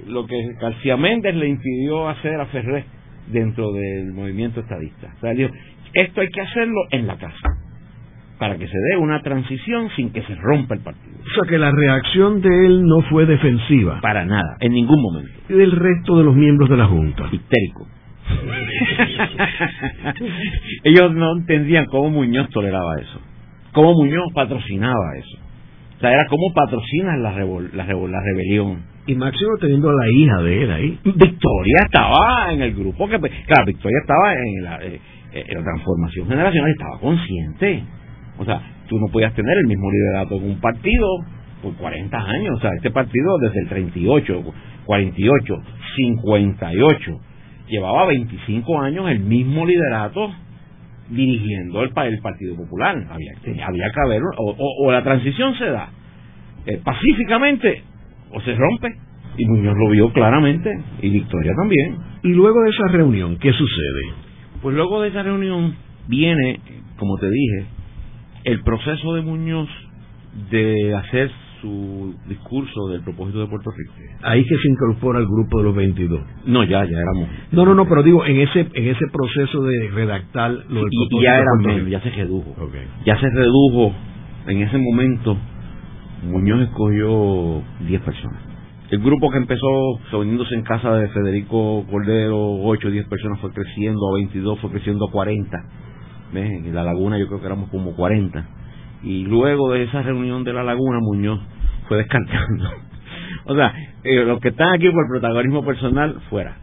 [0.07, 2.85] lo que García Méndez le impidió hacer a Ferré
[3.27, 5.13] dentro del movimiento estadista.
[5.17, 5.49] O sea, dijo,
[5.93, 7.62] esto hay que hacerlo en la casa
[8.43, 11.15] para que se dé una transición sin que se rompa el partido.
[11.15, 14.01] O sea que la reacción de él no fue defensiva.
[14.01, 15.31] Para nada, en ningún momento.
[15.47, 17.29] Y del resto de los miembros de la Junta.
[17.31, 17.87] Histérico.
[20.83, 23.21] Ellos no entendían cómo Muñoz toleraba eso,
[23.71, 25.37] cómo Muñoz patrocinaba eso.
[25.95, 28.83] O sea, era cómo patrocinas la, la, la rebelión.
[29.07, 30.99] Y Máximo teniendo a la hija de él ahí.
[31.05, 34.99] Victoria estaba en el grupo que, claro, Victoria estaba en la, eh,
[35.31, 38.02] en la transformación generacional, estaba consciente.
[38.37, 41.07] O sea, tú no podías tener el mismo liderato en un partido
[41.61, 42.57] por 40 años.
[42.57, 44.43] O sea, este partido desde el 38,
[44.85, 45.55] 48,
[45.95, 47.19] 58
[47.67, 50.31] llevaba 25 años el mismo liderato
[51.09, 52.95] dirigiendo el, el Partido Popular.
[53.09, 53.33] Había,
[53.65, 55.89] había que haber, o, la transición se da
[56.65, 57.83] eh, pacíficamente
[58.31, 58.95] o se rompe.
[59.35, 60.69] Y Muñoz lo vio claramente,
[61.01, 61.97] y Victoria también.
[62.21, 64.13] Y luego de esa reunión, ¿qué sucede?
[64.61, 65.75] Pues luego de esa reunión
[66.07, 66.59] viene,
[66.97, 67.65] como te dije,
[68.43, 69.69] el proceso de Muñoz
[70.49, 73.93] de hacer su discurso del propósito de Puerto Rico.
[74.21, 76.21] Ahí que se incorpora al grupo de los 22.
[76.45, 77.29] No, ya, ya éramos.
[77.51, 81.19] No, no, no, pero digo, en ese en ese proceso de redactar lo del propósito
[81.19, 82.55] y ya era menos, ya se redujo.
[83.05, 83.93] Ya se redujo.
[84.47, 85.37] En ese momento,
[86.25, 88.41] Muñoz escogió 10 personas.
[88.89, 93.51] El grupo que empezó reuniéndose en casa de Federico Cordero, 8 o 10 personas, fue
[93.51, 95.57] creciendo a 22, fue creciendo a 40.
[96.35, 98.45] En la laguna yo creo que éramos como 40
[99.03, 101.39] y luego de esa reunión de la laguna Muñoz
[101.87, 102.65] fue descartando.
[103.45, 106.55] o sea, eh, los que están aquí por protagonismo personal, fuera.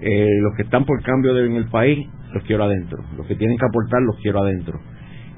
[0.00, 2.98] Eh, los que están por cambio de, en el país, los quiero adentro.
[3.16, 4.80] Los que tienen que aportar, los quiero adentro.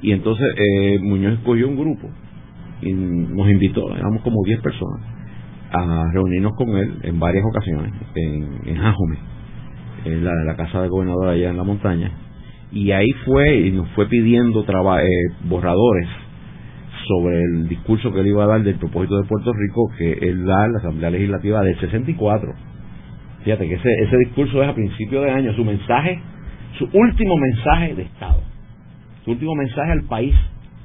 [0.02, 2.08] Y entonces eh, Muñoz escogió un grupo
[2.80, 5.06] y nos invitó, éramos como 10 personas,
[5.70, 9.18] a reunirnos con él en varias ocasiones, en, en Jajome,
[10.06, 12.10] en la, la casa del gobernador allá en la montaña.
[12.72, 14.64] Y ahí fue y nos fue pidiendo
[15.44, 16.08] borradores
[17.08, 20.44] sobre el discurso que él iba a dar del propósito de Puerto Rico que él
[20.44, 22.52] da en la Asamblea Legislativa del 64.
[23.44, 26.20] Fíjate que ese, ese discurso es a principio de año, su mensaje,
[26.78, 28.42] su último mensaje de Estado,
[29.24, 30.34] su último mensaje al país,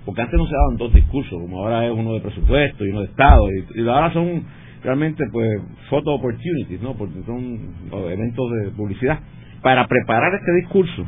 [0.05, 3.01] porque antes no se daban dos discursos, como ahora es uno de presupuesto y uno
[3.01, 3.41] de Estado,
[3.75, 4.43] y, ahora son
[4.83, 5.49] realmente pues
[5.89, 6.93] photo opportunities, ¿no?
[6.93, 7.59] Porque son
[7.91, 9.19] eventos de publicidad.
[9.61, 11.05] Para preparar este discurso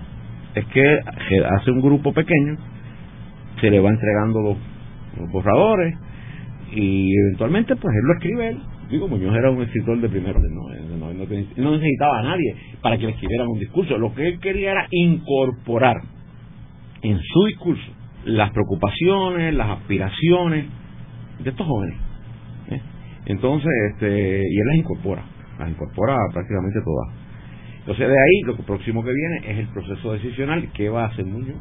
[0.60, 1.00] es que
[1.46, 2.58] hace un grupo pequeño,
[3.62, 5.96] se le va entregando los borradores
[6.72, 8.60] y eventualmente pues él lo escribe él.
[8.89, 13.06] Digo, Muñoz era un escritor de primero, no, no, no, necesitaba a nadie para que
[13.06, 13.98] le escribieran un discurso.
[13.98, 15.98] Lo que él quería era incorporar
[17.02, 17.91] en su discurso
[18.24, 20.65] las preocupaciones, las aspiraciones
[21.43, 21.98] de estos jóvenes.
[22.70, 22.82] ¿eh?
[23.26, 25.24] Entonces, este, y él las incorpora,
[25.60, 27.27] las incorpora prácticamente todas.
[27.88, 30.69] Entonces, de ahí lo próximo que viene es el proceso decisional.
[30.73, 31.56] ¿Qué va a hacer Muñoz?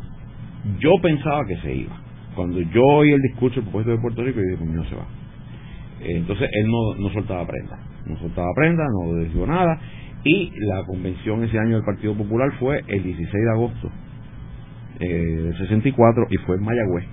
[0.80, 1.96] Yo pensaba que se iba
[2.36, 5.06] cuando yo oí el discurso del propuesto de Puerto Rico, yo dije, no se va.
[6.02, 9.80] Eh, entonces él no, no soltaba prenda, no soltaba prenda, no decidió nada,
[10.22, 13.90] y la convención ese año del Partido Popular fue el 16 de agosto
[15.00, 17.04] eh, del 64 y fue en Mayagüez.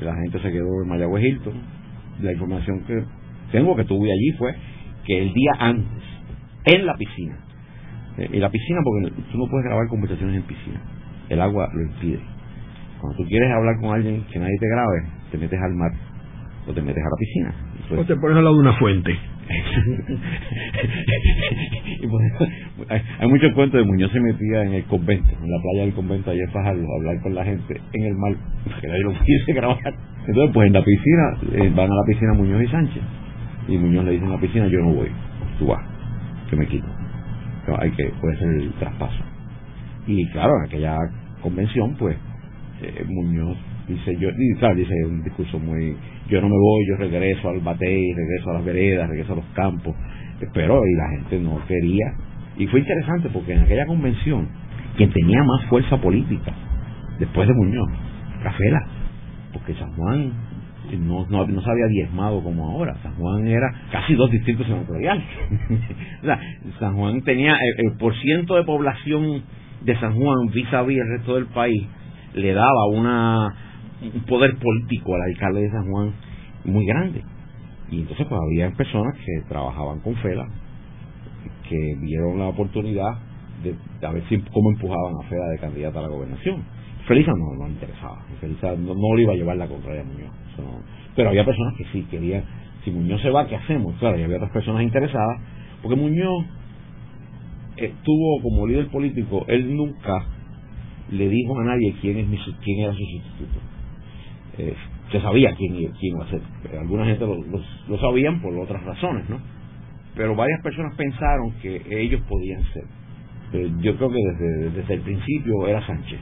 [0.00, 1.54] La gente se quedó en Mayagüez Hilton.
[2.22, 3.04] La información que
[3.52, 4.54] tengo que tuve allí fue
[5.04, 6.02] que el día antes,
[6.64, 7.38] en la piscina,
[8.18, 10.80] eh, en la piscina porque tú no puedes grabar conversaciones en piscina,
[11.28, 12.20] el agua lo impide
[13.02, 15.90] cuando tú quieres hablar con alguien que nadie te grabe, te metes al mar
[16.68, 17.52] o te metes a la piscina.
[18.00, 19.12] o te pones al lado de una fuente.
[23.18, 26.30] hay, muchos cuentos de Muñoz se metía en el convento, en la playa del convento,
[26.30, 28.36] allá en Fajardo, a hablar con la gente en el mar,
[28.80, 29.78] que nadie lo pudiese grabar.
[30.24, 33.02] Entonces, pues en la piscina, eh, van a la piscina Muñoz y Sánchez.
[33.66, 35.08] Y Muñoz le dice en la piscina, yo no voy,
[35.58, 35.84] tú vas,
[36.48, 36.86] que me quito.
[37.78, 39.22] Hay que, puede ser el traspaso.
[40.06, 40.96] Y claro, en aquella
[41.40, 42.16] convención, pues,
[42.82, 43.56] eh, Muñoz
[43.88, 45.96] dice yo dice un discurso muy
[46.28, 49.44] yo no me voy yo regreso al batey regreso a las veredas regreso a los
[49.54, 49.94] campos
[50.52, 52.06] pero y la gente no quería
[52.58, 54.48] y fue interesante porque en aquella convención
[54.96, 56.52] quien tenía más fuerza política
[57.18, 57.88] después de Muñoz
[58.42, 58.80] Rafela
[59.52, 60.32] porque San Juan
[60.98, 62.96] no, no, no se había diezmado como ahora.
[63.02, 65.24] San Juan era casi dos distritos senatoriales.
[66.22, 66.40] o sea,
[66.78, 69.42] San Juan tenía el, el por ciento de población
[69.82, 71.86] de San Juan vis a vis el resto del país
[72.34, 73.54] le daba una,
[74.02, 76.12] un poder político al alcalde de San Juan
[76.64, 77.22] muy grande.
[77.90, 80.46] Y entonces pues había personas que trabajaban con Fela,
[81.68, 83.18] que vieron la oportunidad
[83.62, 83.74] de,
[84.06, 86.62] a ver si, cómo empujaban a Fela de candidata a la gobernación.
[87.06, 90.30] Felisa no, no interesaba, Felisa no, no le iba a llevar la contraria a Muñoz.
[91.14, 92.44] Pero había personas que sí querían,
[92.84, 93.94] si Muñoz se va, ¿qué hacemos?
[93.98, 95.40] Claro, y había otras personas interesadas,
[95.82, 96.46] porque Muñoz
[97.76, 100.26] estuvo como líder político, él nunca
[101.10, 103.60] le dijo a nadie quién, es mi, quién era su sustituto.
[104.58, 104.74] eh,
[105.10, 106.40] se sabía quién, quién iba a ser.
[106.80, 109.38] Alguna gente lo, lo, sabían por otras razones, ¿no?
[110.16, 112.84] Pero varias personas pensaron que ellos podían ser.
[113.50, 116.18] Pero yo creo que desde, desde el principio era Sánchez.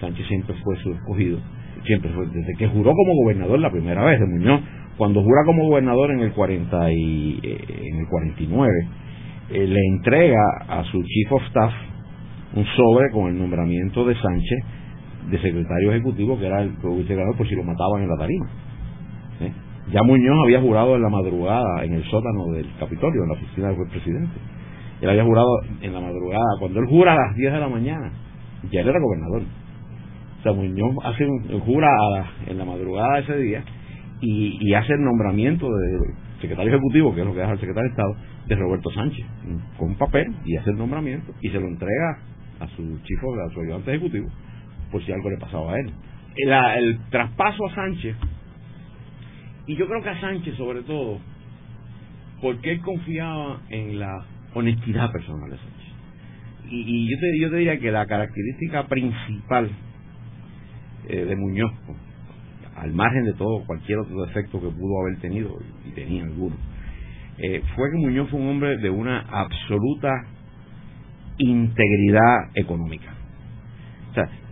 [0.00, 1.38] Sánchez siempre fue su escogido.
[1.84, 4.60] Siempre fue, desde que juró como gobernador la primera vez de Muñoz,
[4.96, 8.72] cuando jura como gobernador en el 40 y, eh, en el 49,
[9.50, 11.72] eh, le entrega a su chief of staff
[12.54, 14.58] un sobre con el nombramiento de Sánchez
[15.30, 18.46] de secretario ejecutivo, que era el vicegobernador por si lo mataban en la tarima.
[19.92, 23.68] Ya Muñoz había jurado en la madrugada en el sótano del Capitolio, en la oficina
[23.68, 24.38] del juez presidente.
[25.00, 25.48] Él había jurado
[25.80, 28.12] en la madrugada, cuando él jura a las 10 de la mañana,
[28.70, 29.42] ya él era gobernador.
[30.44, 31.88] Muñoz hace un, jura
[32.46, 33.64] en la madrugada de ese día
[34.20, 35.98] y, hace el nombramiento de
[36.40, 39.26] secretario ejecutivo, que es lo que hace el secretario de Estado, de Roberto Sánchez,
[39.76, 42.18] con papel y hace el nombramiento y se lo entrega
[42.60, 44.28] a su chico, a su ayudante ejecutivo,
[44.90, 45.90] por si algo le pasaba a él.
[46.36, 48.16] El, el traspaso a Sánchez,
[49.66, 51.18] y yo creo que a Sánchez sobre todo,
[52.40, 54.24] porque él confiaba en la
[54.54, 55.74] honestidad personal de Sánchez.
[56.70, 59.70] Y, yo, te, yo te diría que la característica principal
[61.08, 61.72] eh, de Muñoz,
[62.76, 66.56] al margen de todo cualquier otro defecto que pudo haber tenido, y tenía alguno,
[67.38, 70.10] eh, fue que Muñoz fue un hombre de una absoluta
[71.38, 73.14] integridad económica.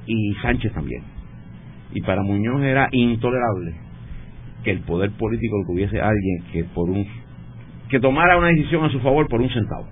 [0.09, 1.03] Y Sánchez también.
[1.93, 3.75] Y para Muñoz era intolerable
[4.63, 7.05] que el poder político lo tuviese alguien que por un
[7.89, 9.89] que tomara una decisión a su favor por un centavo.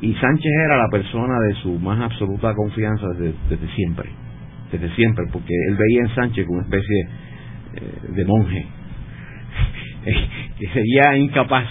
[0.00, 4.10] Y Sánchez era la persona de su más absoluta confianza desde siempre,
[4.78, 7.00] desde siempre, porque él veía en Sánchez como una especie
[7.76, 8.66] eh, de monje
[10.58, 11.66] que sería incapaz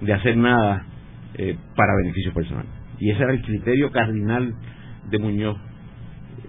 [0.00, 0.86] de hacer nada
[1.34, 2.66] eh, para beneficio personal.
[2.98, 4.54] Y ese era el criterio cardinal
[5.10, 5.56] de Muñoz,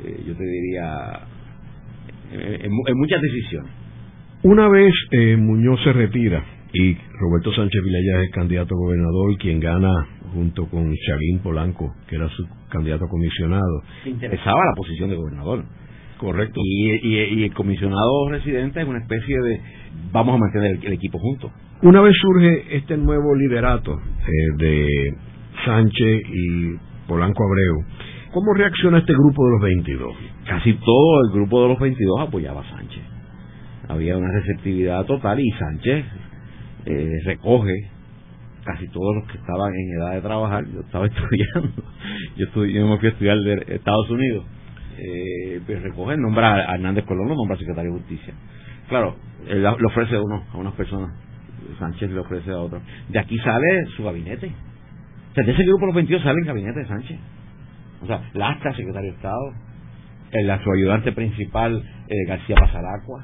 [0.04, 1.22] eh, yo te diría,
[2.32, 3.72] en, muchas decisiones.
[4.44, 9.60] Una vez eh, Muñoz se retira y Roberto Sánchez Vilella es candidato a gobernador, quien
[9.60, 9.90] gana
[10.34, 13.84] junto con Chalín Polanco, que era su candidato a comisionado.
[14.06, 15.64] Interesaba la posición de gobernador.
[16.24, 16.62] Correcto.
[16.64, 19.60] Y, el comisionado residente es una especie de
[20.14, 21.52] vamos a mantener el, equipo juntos.
[21.82, 25.14] Una vez surge este nuevo liderato eh, de
[25.66, 26.78] Sánchez y
[27.10, 27.76] Polanco Abreu,
[28.32, 30.16] ¿cómo reacciona este grupo de los 22?
[30.48, 33.04] Casi todo el grupo de los 22 apoyaba a Sánchez.
[33.90, 36.06] Había una receptividad total y Sánchez
[36.86, 37.74] eh, recoge
[38.64, 40.64] casi todos los que estaban en edad de trabajar.
[40.74, 41.84] Yo estaba estudiando,
[42.38, 44.46] yo, yo me fui a estudiar de Estados Unidos
[45.06, 48.34] eh, pues recoge, nombra a Hernández Colón, lo nombra secretario de Justicia.
[48.90, 49.16] Claro,
[49.48, 51.12] él le ofrece a uno, a unas personas,
[51.80, 52.82] Sánchez le ofrece a otros.
[53.10, 54.52] De aquí sale su gabinete.
[55.32, 57.20] O sea, de ese grupo los 22 sale el gabinete de Sánchez.
[58.02, 59.54] O sea, Lastra, secretario de Estado,
[60.32, 63.22] el, su ayudante principal, eh, García Pasaracua,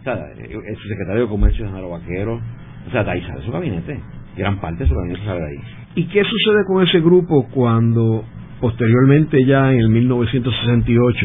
[0.00, 2.40] o sea, el, eh, su secretario de Comercio, Genaro Vaquero,
[2.86, 4.00] o sea, de ahí sale su gabinete.
[4.36, 5.64] Gran parte de su gabinete sale de ahí.
[5.96, 8.24] ¿Y qué sucede con ese grupo cuando
[8.60, 11.18] Posteriormente, ya en el 1968,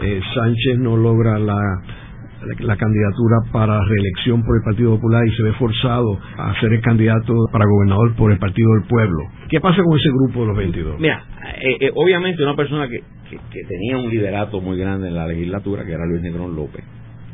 [0.00, 1.56] eh, Sánchez no logra la,
[2.78, 7.34] candidatura para reelección por el Partido Popular y se ve forzado a ser el candidato
[7.50, 9.24] para gobernador por el Partido del Pueblo.
[9.48, 11.00] ¿Qué pasa con ese grupo de los 22?
[11.00, 11.24] Mira,
[11.60, 13.02] eh, eh, obviamente una persona que,
[13.50, 16.84] tenía un liderato muy grande en la legislatura, que era Luis Negrón López,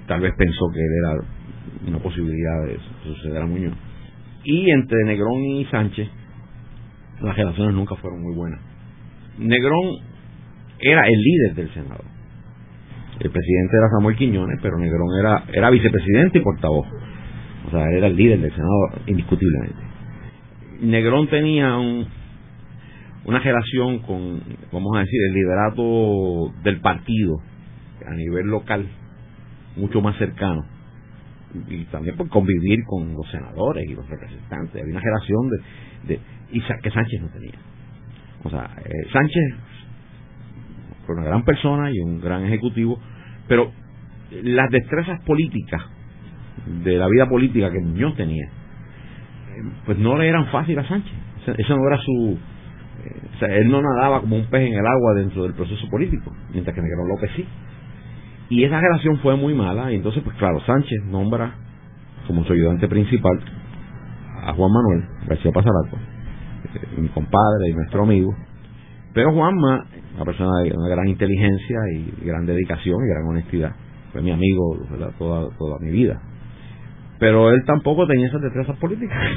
[0.09, 1.15] tal vez pensó que era
[1.87, 3.75] una posibilidad de suceder a Muñoz.
[4.43, 6.09] Y entre Negrón y Sánchez,
[7.21, 8.74] las relaciones nunca fueron muy buenas
[9.39, 9.99] Negrón
[10.79, 12.05] era el líder del Senado.
[13.21, 16.87] El presidente era Samuel Quiñones, pero Negrón era, era vicepresidente y portavoz.
[17.67, 18.73] O sea, era el líder del Senado
[19.07, 19.83] indiscutiblemente.
[20.81, 22.07] Negrón tenía un,
[23.25, 24.43] una relación con,
[24.73, 27.37] vamos a decir, el liderato del partido
[28.07, 28.87] a nivel local
[29.77, 30.65] mucho más cercano
[31.69, 34.83] y también por convivir con los senadores y los representantes.
[34.83, 36.21] Había una relación de, de
[36.53, 37.55] y que Sánchez no tenía.
[38.45, 39.55] O sea, eh, Sánchez
[41.07, 42.99] fue una gran persona y un gran ejecutivo,
[43.49, 43.73] pero
[44.43, 45.83] las destrezas políticas
[46.85, 48.49] de la vida política que Muñoz tenía,
[49.87, 51.13] pues no le eran fáciles a Sánchez.
[51.59, 52.39] Eso no era su.
[53.05, 55.89] Eh, o sea, él no nadaba como un pez en el agua dentro del proceso
[55.89, 57.47] político, mientras que Negrón López sí.
[58.51, 61.55] Y esa relación fue muy mala, y entonces, pues claro, Sánchez nombra
[62.27, 63.41] como su ayudante principal
[64.43, 66.14] a Juan Manuel García Pasarato
[66.97, 68.35] mi compadre y nuestro amigo.
[69.13, 73.75] Pero Juanma, una persona de una gran inteligencia y gran dedicación y gran honestidad,
[74.13, 74.79] fue mi amigo
[75.19, 76.21] toda, toda mi vida.
[77.19, 79.19] Pero él tampoco tenía esas destrezas políticas.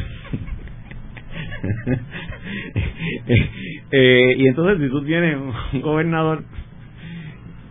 [3.91, 5.38] Eh, y entonces si tú tienes
[5.73, 6.43] un gobernador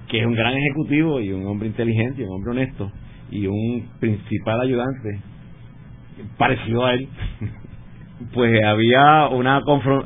[0.09, 2.93] que es un gran ejecutivo y un hombre inteligente y un hombre honesto,
[3.31, 5.21] y un principal ayudante
[6.39, 7.09] parecido a él,
[8.33, 9.61] pues había una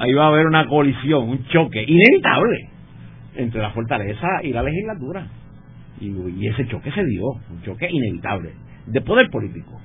[0.06, 2.68] iba a haber una colisión, un choque inevitable
[3.36, 5.26] entre la fortaleza y la legislatura.
[6.00, 8.52] Y, ese choque se dio, un choque inevitable,
[8.86, 9.80] de poder político.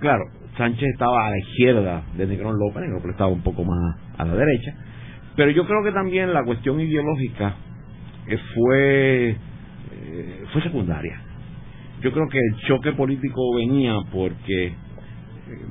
[0.00, 0.24] Claro,
[0.56, 4.24] Sánchez estaba a la izquierda de Negrón López, Negrón López estaba un poco más a
[4.24, 4.74] la derecha,
[5.36, 7.54] pero yo creo que también la cuestión ideológica
[8.26, 11.20] eh, fue, eh, fue secundaria.
[12.00, 14.72] Yo creo que el choque político venía porque,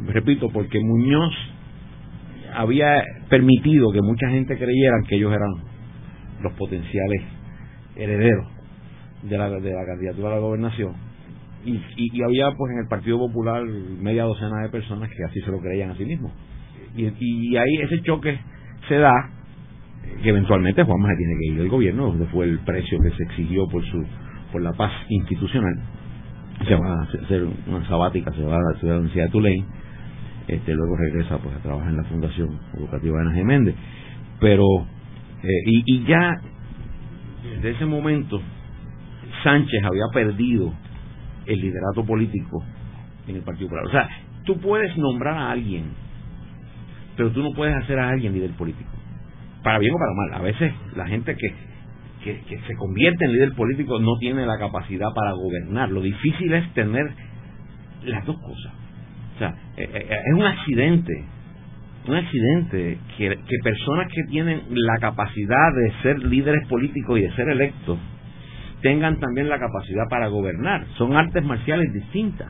[0.08, 1.34] repito, porque Muñoz
[2.56, 5.50] había permitido que mucha gente creyera que ellos eran
[6.42, 7.22] los potenciales
[7.96, 8.48] herederos
[9.24, 10.94] de la, de la candidatura a la gobernación.
[11.66, 15.52] Y, y, había pues en el Partido Popular media docena de personas que así se
[15.52, 16.32] lo creían a sí mismos.
[16.96, 18.40] Y, y ahí ese choque
[18.88, 19.12] se da,
[20.24, 23.24] que eventualmente Juanma se tiene que ir del gobierno, donde fue el precio que se
[23.24, 24.06] exigió por su
[24.52, 25.74] por la paz institucional.
[26.66, 29.66] Se va a hacer una sabática, se va a la Universidad de Tulane,
[30.48, 33.76] este, luego regresa pues a trabajar en la Fundación Educativa de Ana Méndez.
[34.40, 34.64] Pero,
[35.44, 36.36] eh, y, y ya
[37.44, 38.42] desde ese momento
[39.44, 40.74] Sánchez había perdido
[41.46, 42.64] el liderato político
[43.28, 43.88] en el Partido Popular.
[43.88, 44.10] O sea,
[44.44, 45.86] tú puedes nombrar a alguien,
[47.16, 48.90] pero tú no puedes hacer a alguien líder político.
[49.64, 50.42] Para bien o para mal.
[50.42, 51.54] A veces la gente que,
[52.24, 55.90] que, se convierte en líder político no tiene la capacidad para gobernar.
[55.90, 57.06] Lo difícil es tener
[58.06, 58.74] las dos cosas.
[59.36, 61.14] O sea, eh, eh, es un accidente,
[62.08, 67.32] un accidente que, que personas que tienen la capacidad de ser líderes políticos y de
[67.34, 68.00] ser electos
[68.82, 70.86] tengan también la capacidad para gobernar.
[70.98, 72.48] Son artes marciales distintas.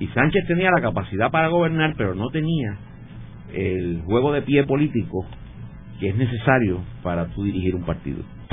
[0.00, 2.78] Y Sánchez tenía la capacidad para gobernar, pero no tenía
[3.52, 5.26] el juego de pie político
[5.98, 8.22] que es necesario para tú dirigir un partido.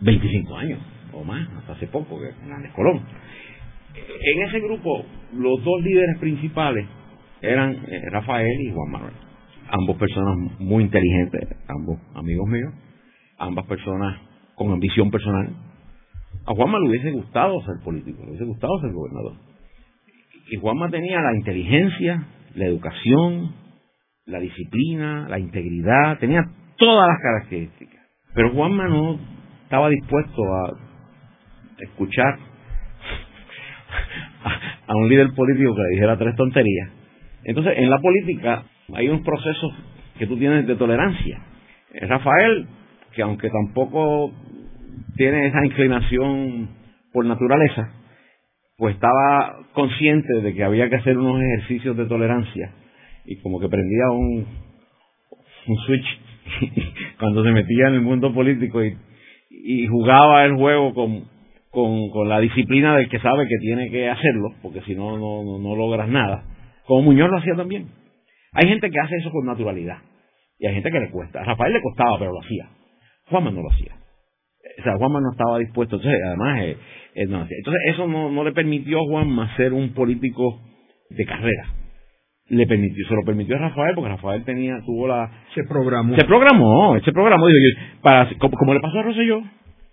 [0.00, 0.78] 25 años
[1.12, 3.00] o más, hasta hace poco, que Hernández Colón.
[3.94, 5.04] En ese grupo,
[5.36, 6.86] los dos líderes principales
[7.40, 9.14] eran eh, Rafael y Juan Manuel.
[9.70, 12.72] Ambos personas muy inteligentes, ambos amigos míos,
[13.38, 14.20] ambas personas
[14.54, 15.48] con ambición personal.
[16.46, 19.36] A Juanma le hubiese gustado ser político, le hubiese gustado ser gobernador.
[20.50, 23.54] Y Juanma tenía la inteligencia, la educación,
[24.26, 26.42] la disciplina, la integridad, tenía
[26.76, 28.02] todas las características.
[28.34, 29.18] Pero Juanma no
[29.62, 30.72] estaba dispuesto a
[31.78, 32.38] escuchar
[34.86, 36.90] a un líder político que le dijera tres tonterías.
[37.44, 39.72] Entonces, en la política hay unos procesos
[40.18, 41.40] que tú tienes de tolerancia.
[42.02, 42.66] Rafael
[43.14, 44.32] que aunque tampoco
[45.16, 46.68] tiene esa inclinación
[47.12, 47.92] por naturaleza,
[48.76, 52.72] pues estaba consciente de que había que hacer unos ejercicios de tolerancia
[53.24, 54.46] y como que prendía un,
[55.68, 56.20] un switch
[57.18, 58.96] cuando se metía en el mundo político y,
[59.88, 61.24] jugaba el juego con,
[61.70, 65.58] con, con, la disciplina del que sabe que tiene que hacerlo, porque si no, no,
[65.58, 66.44] no logras nada.
[66.86, 67.86] Como Muñoz lo hacía también.
[68.54, 69.98] Hay gente que hace eso con naturalidad
[70.58, 71.40] y hay gente que le cuesta.
[71.40, 72.68] A Rafael le costaba, pero lo hacía.
[73.26, 73.92] Juanma no lo hacía.
[74.78, 76.76] O sea, Juanma no estaba dispuesto, entonces, además, eh,
[77.14, 80.60] eh, no Entonces, eso no, no le permitió a Juanma ser un político
[81.10, 81.66] de carrera.
[82.48, 85.30] Le permitió, se lo permitió a Rafael, porque Rafael tenía, tuvo la...
[85.54, 86.16] Se programó.
[86.16, 87.46] Se programó, se programó.
[87.46, 89.42] Digo, para, como, le pasó a Rosselló.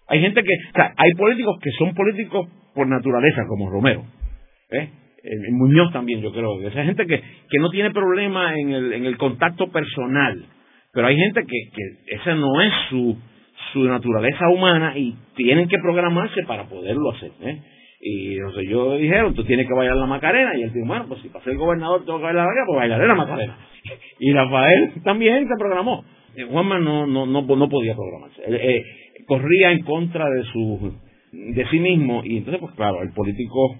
[0.07, 4.03] Hay gente que, o sea, hay políticos que son políticos por naturaleza, como Romero.
[4.71, 4.89] ¿eh?
[5.51, 6.57] Muñoz también, yo creo.
[6.59, 10.45] Hay gente que, que no tiene problema en el, en el contacto personal
[10.93, 13.17] pero hay gente que, que esa no es su,
[13.71, 17.31] su naturaleza humana y tienen que programarse para poderlo hacer.
[17.41, 17.61] ¿eh?
[18.01, 20.51] Y entonces yo dijeron, tú tienes que bailar la Macarena.
[20.57, 22.77] Y él dijo, bueno, pues si para ser gobernador tengo que bailar la Macarena, pues
[22.77, 23.57] bailaré la Macarena.
[24.19, 26.03] Y Rafael también se programó.
[26.35, 28.41] Eh, Juanma no, no, no, no podía programarse.
[28.47, 28.83] Eh,
[29.25, 30.93] corría en contra de su
[31.31, 33.77] de sí mismo y entonces pues claro el político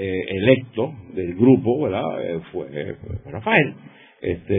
[0.00, 2.02] eh, electo del grupo verdad
[2.52, 3.74] fue, Rafael
[4.22, 4.56] este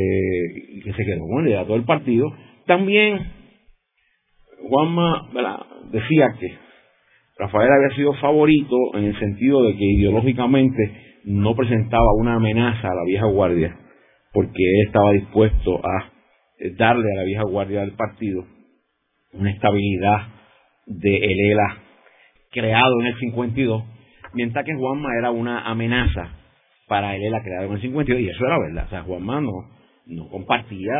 [0.84, 2.32] que se quedó como el liderato del partido.
[2.66, 3.20] También
[4.68, 5.30] Juanma
[5.92, 6.54] decía que
[7.38, 12.96] Rafael había sido favorito en el sentido de que ideológicamente no presentaba una amenaza a
[12.96, 13.78] la vieja guardia
[14.34, 16.12] porque él estaba dispuesto a
[16.78, 18.46] darle a la vieja guardia del partido
[19.34, 20.28] una estabilidad
[20.86, 21.78] de el ELA
[22.52, 23.84] creado en el 52,
[24.34, 26.30] mientras que Juanma era una amenaza
[26.88, 29.52] para el ELA creado en el 52, y eso era verdad, o sea, Juanma no,
[30.08, 30.94] no compartía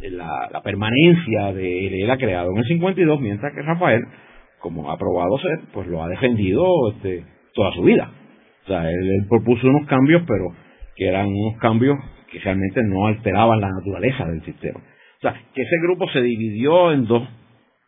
[0.00, 4.02] la, la permanencia de ELA creado en el 52, mientras que Rafael,
[4.60, 7.24] como ha probado ser, pues lo ha defendido este,
[7.54, 8.10] toda su vida.
[8.64, 10.52] O sea, él, él propuso unos cambios, pero
[10.96, 11.96] que eran unos cambios
[12.30, 14.80] que realmente no alteraban la naturaleza del sistema.
[14.80, 17.26] O sea, que ese grupo se dividió en dos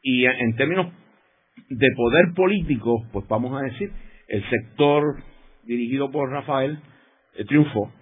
[0.03, 0.87] y en términos
[1.69, 3.91] de poder político, pues vamos a decir,
[4.31, 5.17] el sector
[5.65, 6.79] dirigido por Rafael
[7.37, 7.93] eh, triunfó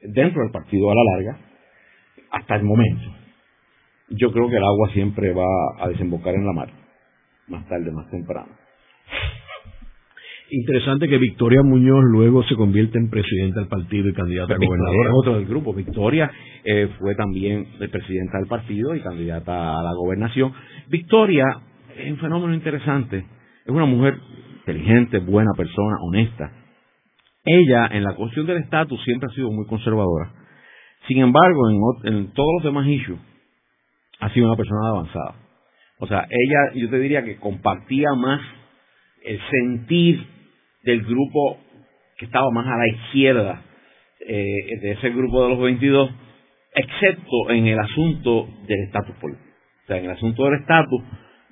[0.00, 1.38] dentro del partido a la larga
[2.30, 3.12] hasta el momento.
[4.10, 5.44] Yo creo que el agua siempre va
[5.80, 6.70] a desembocar en la mar,
[7.48, 8.48] más tarde, más temprano.
[10.50, 15.10] Interesante que Victoria Muñoz luego se convierte en presidenta del partido y candidata a gobernadora.
[15.12, 15.72] otro del grupo.
[15.72, 16.30] Victoria
[16.64, 20.52] eh, fue también presidenta del partido y candidata a la gobernación.
[20.88, 21.44] Victoria
[21.96, 23.24] es un fenómeno interesante.
[23.64, 24.18] Es una mujer
[24.66, 26.50] inteligente, buena persona, honesta.
[27.44, 30.32] Ella, en la cuestión del estatus, siempre ha sido muy conservadora.
[31.06, 31.60] Sin embargo,
[32.04, 33.18] en, todos los demás issues,
[34.20, 35.34] ha sido una persona avanzada.
[35.98, 38.40] O sea, ella, yo te diría que compartía más
[39.22, 40.26] el sentir
[40.82, 41.58] del grupo
[42.16, 43.62] que estaba más a la izquierda
[44.26, 46.10] eh, de ese grupo de los 22,
[46.74, 49.44] excepto en el asunto del estatus político.
[49.82, 51.02] O sea, en el asunto del estatus,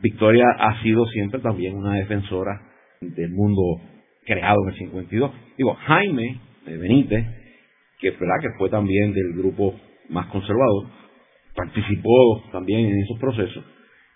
[0.01, 2.72] Victoria ha sido siempre también una defensora
[3.15, 3.81] del mundo
[4.25, 5.31] creado en el 52.
[5.59, 7.25] Digo, Jaime Benítez,
[7.99, 8.41] que, ¿verdad?
[8.41, 9.75] que fue también del grupo
[10.09, 10.87] más conservador,
[11.55, 13.65] participó también en esos procesos.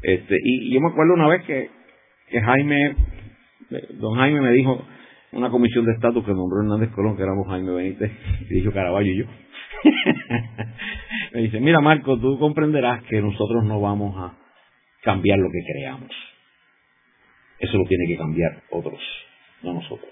[0.02, 1.70] Este, y, yo me acuerdo una vez que,
[2.30, 2.96] que Jaime,
[3.94, 4.84] don Jaime me dijo,
[5.32, 8.10] una comisión de estatus que nombró Hernández Colón, que éramos Jaime Benítez,
[8.48, 9.24] y dijo Caraballo y yo.
[11.32, 14.38] Me dice, mira Marco, tú comprenderás que nosotros no vamos a
[15.02, 16.10] cambiar lo que creamos.
[17.58, 19.00] Eso lo tiene que cambiar otros,
[19.62, 20.10] no nosotros.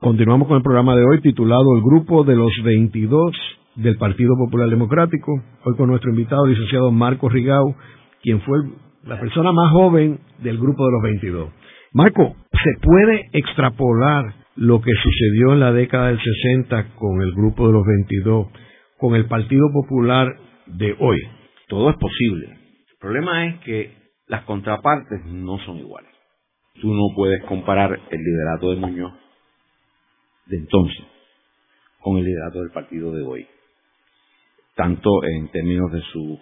[0.00, 3.36] Continuamos con el programa de hoy titulado El Grupo de los 22
[3.76, 5.40] del Partido Popular Democrático.
[5.64, 7.76] Hoy con nuestro invitado, licenciado Marco Rigau,
[8.20, 8.58] quien fue
[9.04, 11.50] la persona más joven del grupo de los 22.
[11.96, 17.68] Marco, ¿se puede extrapolar lo que sucedió en la década del 60 con el grupo
[17.68, 18.48] de los 22,
[18.98, 20.28] con el Partido Popular
[20.66, 21.18] de hoy.
[21.68, 22.48] Todo es posible.
[22.90, 23.94] El problema es que
[24.26, 26.10] las contrapartes no son iguales.
[26.82, 29.14] Tú no puedes comparar el liderato de Muñoz
[30.44, 31.02] de entonces
[32.00, 33.46] con el liderato del partido de hoy.
[34.74, 36.38] Tanto en términos de su,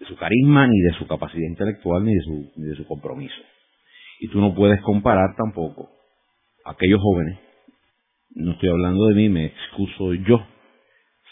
[0.00, 3.40] de su carisma, ni de su capacidad intelectual, ni de su, ni de su compromiso.
[4.22, 5.90] Y tú no puedes comparar tampoco
[6.64, 7.40] a aquellos jóvenes,
[8.36, 10.40] no estoy hablando de mí, me excuso yo,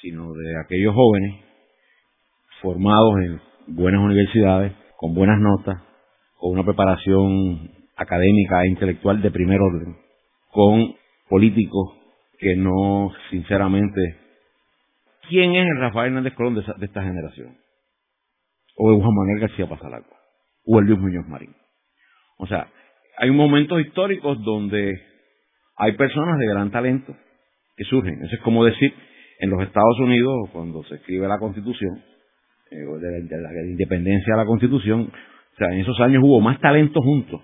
[0.02, 1.36] sino de aquellos jóvenes
[2.60, 3.40] formados en
[3.76, 5.80] buenas universidades, con buenas notas,
[6.36, 9.96] con una preparación académica e intelectual de primer orden,
[10.50, 10.92] con
[11.28, 11.96] políticos
[12.40, 14.00] que no, sinceramente,
[15.28, 17.56] ¿quién es el Rafael Hernández Colón de, esta generación?
[18.76, 20.18] O el Juan Manuel García Pasalagua,
[20.66, 21.54] o el Luis Muñoz Marín.
[22.36, 22.68] O sea,
[23.20, 24.98] hay momentos históricos donde
[25.76, 27.14] hay personas de gran talento
[27.76, 28.14] que surgen.
[28.24, 28.94] Eso es como decir,
[29.40, 32.02] en los Estados Unidos, cuando se escribe la Constitución,
[32.70, 37.02] eh, de, la, independencia de la Constitución, o sea, en esos años hubo más talento
[37.02, 37.42] juntos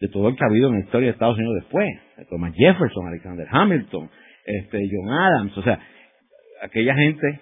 [0.00, 1.86] de todo el que ha habido en la historia de Estados Unidos después.
[2.28, 4.10] Thomas Jefferson, Alexander Hamilton,
[4.44, 5.78] este, John Adams, o sea,
[6.62, 7.40] aquella gente,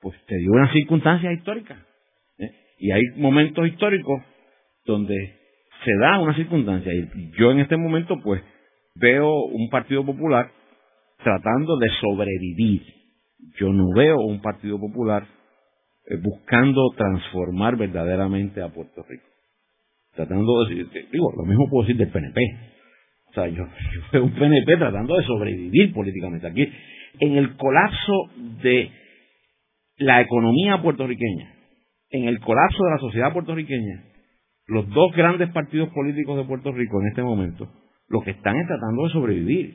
[0.00, 1.86] pues te dio una circunstancia histórica.
[2.38, 2.50] ¿eh?
[2.80, 4.22] Y hay momentos históricos
[4.84, 5.39] donde
[5.84, 6.92] se da una circunstancia.
[6.92, 8.42] Y yo en este momento, pues,
[8.94, 10.50] veo un Partido Popular
[11.22, 12.82] tratando de sobrevivir.
[13.58, 15.26] Yo no veo un Partido Popular
[16.06, 19.24] eh, buscando transformar verdaderamente a Puerto Rico.
[20.14, 22.40] Tratando de decir, digo, lo mismo puedo decir del PNP.
[23.30, 23.64] O sea, yo,
[23.94, 26.46] yo veo un PNP tratando de sobrevivir políticamente.
[26.46, 26.68] Aquí,
[27.20, 28.30] en el colapso
[28.62, 28.90] de
[29.98, 31.54] la economía puertorriqueña,
[32.10, 34.09] en el colapso de la sociedad puertorriqueña,
[34.70, 37.68] los dos grandes partidos políticos de Puerto Rico en este momento,
[38.08, 39.74] lo que están es tratando de sobrevivir.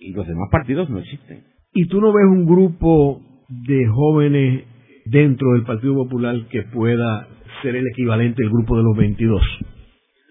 [0.00, 1.44] Y los demás partidos no existen.
[1.74, 4.64] ¿Y tú no ves un grupo de jóvenes
[5.04, 7.28] dentro del Partido Popular que pueda
[7.62, 9.42] ser el equivalente del grupo de los 22?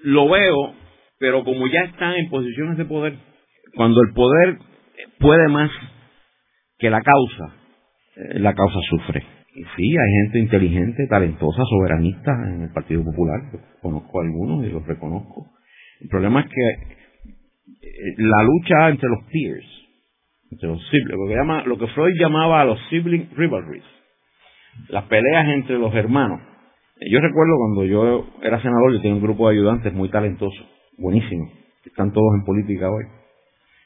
[0.03, 0.73] Lo veo,
[1.19, 3.17] pero como ya están en posiciones de poder,
[3.75, 4.57] cuando el poder
[5.19, 5.69] puede más
[6.79, 7.55] que la causa,
[8.15, 9.38] eh, la causa sufre.
[9.75, 13.41] Sí, hay gente inteligente, talentosa, soberanista en el Partido Popular.
[13.81, 15.51] conozco algunos y los reconozco.
[15.99, 16.69] El problema es que
[17.81, 19.65] eh, la lucha entre los peers,
[20.51, 23.83] entre los siblings, lo que, llama, lo que Freud llamaba a los sibling rivalries,
[24.87, 26.41] las peleas entre los hermanos.
[27.11, 30.65] Yo recuerdo cuando yo era senador, yo tenía un grupo de ayudantes muy talentosos,
[30.97, 31.51] buenísimos,
[31.83, 33.05] que están todos en política hoy.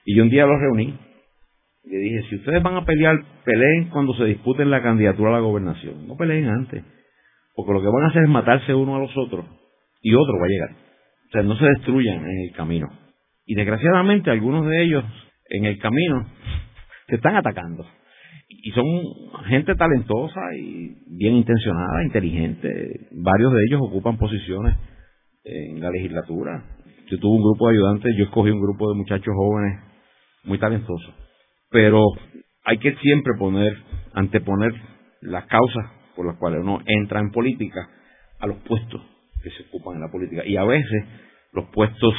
[0.05, 0.99] Y yo un día los reuní
[1.83, 5.39] le dije, si ustedes van a pelear, peleen cuando se disputen la candidatura a la
[5.39, 6.83] gobernación, no peleen antes,
[7.55, 9.45] porque lo que van a hacer es matarse uno a los otros
[10.01, 10.69] y otro va a llegar.
[11.27, 12.87] O sea, no se destruyan en el camino.
[13.45, 15.03] Y desgraciadamente algunos de ellos
[15.49, 16.25] en el camino
[17.07, 17.85] se están atacando
[18.47, 18.85] y son
[19.47, 23.07] gente talentosa y bien intencionada, inteligente.
[23.11, 24.75] Varios de ellos ocupan posiciones
[25.43, 26.63] en la legislatura.
[27.09, 29.79] Yo tuve un grupo de ayudantes, yo escogí un grupo de muchachos jóvenes
[30.45, 31.22] muy talentosos.
[31.73, 32.05] Pero
[32.63, 33.75] hay que siempre poner,
[34.13, 34.71] anteponer
[35.21, 37.89] las causas por las cuales uno entra en política
[38.39, 39.01] a los puestos
[39.43, 40.43] que se ocupan en la política.
[40.45, 41.03] Y a veces
[41.51, 42.13] los puestos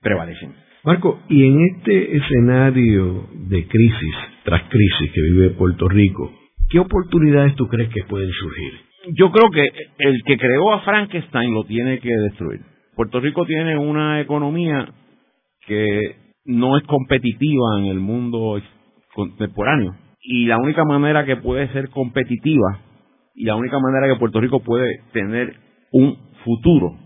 [0.00, 0.54] prevalecen.
[0.82, 6.32] Marco, y en este escenario de crisis tras crisis que vive Puerto Rico,
[6.70, 8.72] ¿qué oportunidades tú crees que pueden surgir?
[9.14, 12.60] Yo creo que el que creó a Frankenstein lo tiene que destruir.
[12.96, 14.88] Puerto Rico tiene una economía
[15.66, 18.60] que no es competitiva en el mundo
[19.14, 19.94] contemporáneo.
[20.20, 22.80] Y la única manera que puede ser competitiva
[23.34, 25.56] y la única manera que Puerto Rico puede tener
[25.92, 26.96] un futuro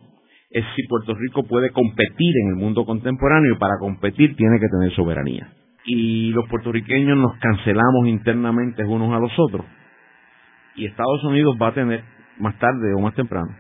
[0.50, 4.68] es si Puerto Rico puede competir en el mundo contemporáneo y para competir tiene que
[4.68, 5.52] tener soberanía.
[5.84, 9.64] Y los puertorriqueños nos cancelamos internamente unos a los otros.
[10.76, 12.02] Y Estados Unidos va a tener,
[12.38, 13.54] más tarde o más temprano,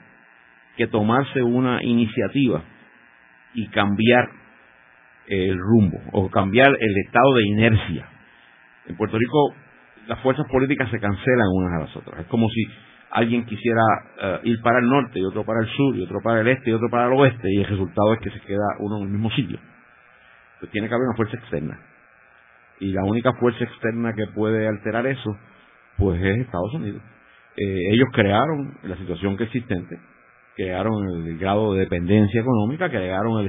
[0.76, 2.62] que tomarse una iniciativa
[3.54, 4.28] y cambiar
[5.28, 8.08] el rumbo o cambiar el estado de inercia.
[8.86, 9.54] En Puerto Rico
[10.08, 12.20] las fuerzas políticas se cancelan unas a las otras.
[12.20, 12.64] Es como si
[13.10, 13.82] alguien quisiera
[14.20, 16.70] eh, ir para el norte y otro para el sur y otro para el este
[16.70, 19.08] y otro para el oeste y el resultado es que se queda uno en el
[19.10, 19.58] mismo sitio.
[20.60, 21.78] Pues tiene que haber una fuerza externa.
[22.80, 25.36] Y la única fuerza externa que puede alterar eso,
[25.98, 27.02] pues es Estados Unidos.
[27.56, 29.98] Eh, ellos crearon la situación que existente,
[30.58, 33.48] crearon el grado de dependencia económica, crearon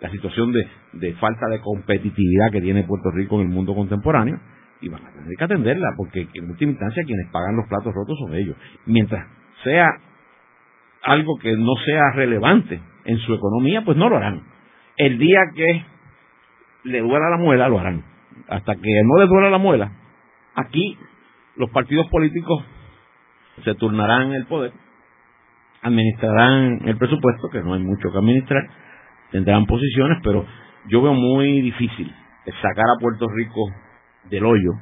[0.00, 4.40] la situación de, de falta de competitividad que tiene Puerto Rico en el mundo contemporáneo
[4.80, 8.16] y van a tener que atenderla, porque en última instancia quienes pagan los platos rotos
[8.24, 8.56] son ellos.
[8.86, 9.26] Mientras
[9.62, 9.88] sea
[11.02, 14.42] algo que no sea relevante en su economía, pues no lo harán.
[14.96, 15.84] El día que
[16.84, 18.04] le duela la muela, lo harán.
[18.48, 19.92] Hasta que no le duela la muela,
[20.54, 20.96] aquí
[21.56, 22.64] los partidos políticos
[23.64, 24.72] se turnarán el poder
[25.82, 28.62] administrarán el presupuesto, que no hay mucho que administrar,
[29.30, 30.46] tendrán posiciones, pero
[30.88, 32.12] yo veo muy difícil
[32.62, 33.60] sacar a Puerto Rico
[34.30, 34.72] del hoyo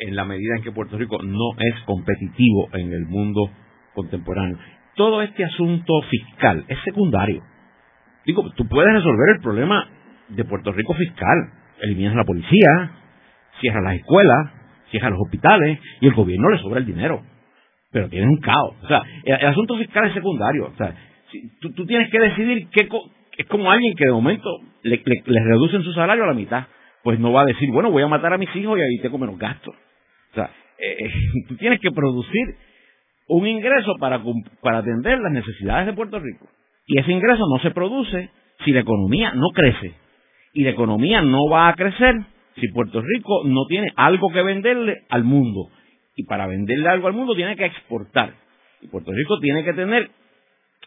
[0.00, 3.50] en la medida en que Puerto Rico no es competitivo en el mundo
[3.94, 4.58] contemporáneo.
[4.94, 7.42] Todo este asunto fiscal es secundario.
[8.26, 9.88] Digo, tú puedes resolver el problema
[10.28, 11.52] de Puerto Rico fiscal.
[11.80, 12.90] Eliminas la policía,
[13.60, 14.50] cierras las escuelas,
[14.90, 17.22] cierras los hospitales y el gobierno le sobra el dinero.
[17.90, 18.74] Pero tienes un caos.
[18.82, 20.66] O sea, el, asunto fiscal es secundario.
[20.66, 20.94] O sea,
[21.60, 22.88] tú, tienes que decidir qué.
[23.36, 24.48] es como alguien que de momento
[24.82, 26.66] le, le, reducen su salario a la mitad.
[27.02, 29.18] Pues no va a decir, bueno, voy a matar a mis hijos y ahí tengo
[29.18, 29.74] menos gastos.
[30.32, 31.10] O sea, eh, eh,
[31.48, 32.56] tú tienes que producir
[33.28, 34.22] un ingreso para,
[34.62, 36.46] para atender las necesidades de Puerto Rico.
[36.86, 38.30] Y ese ingreso no se produce
[38.64, 39.94] si la economía no crece.
[40.54, 42.14] Y la economía no va a crecer
[42.56, 45.68] si Puerto Rico no tiene algo que venderle al mundo.
[46.18, 48.34] Y para venderle algo al mundo tiene que exportar.
[48.82, 50.10] Y Puerto Rico tiene que tener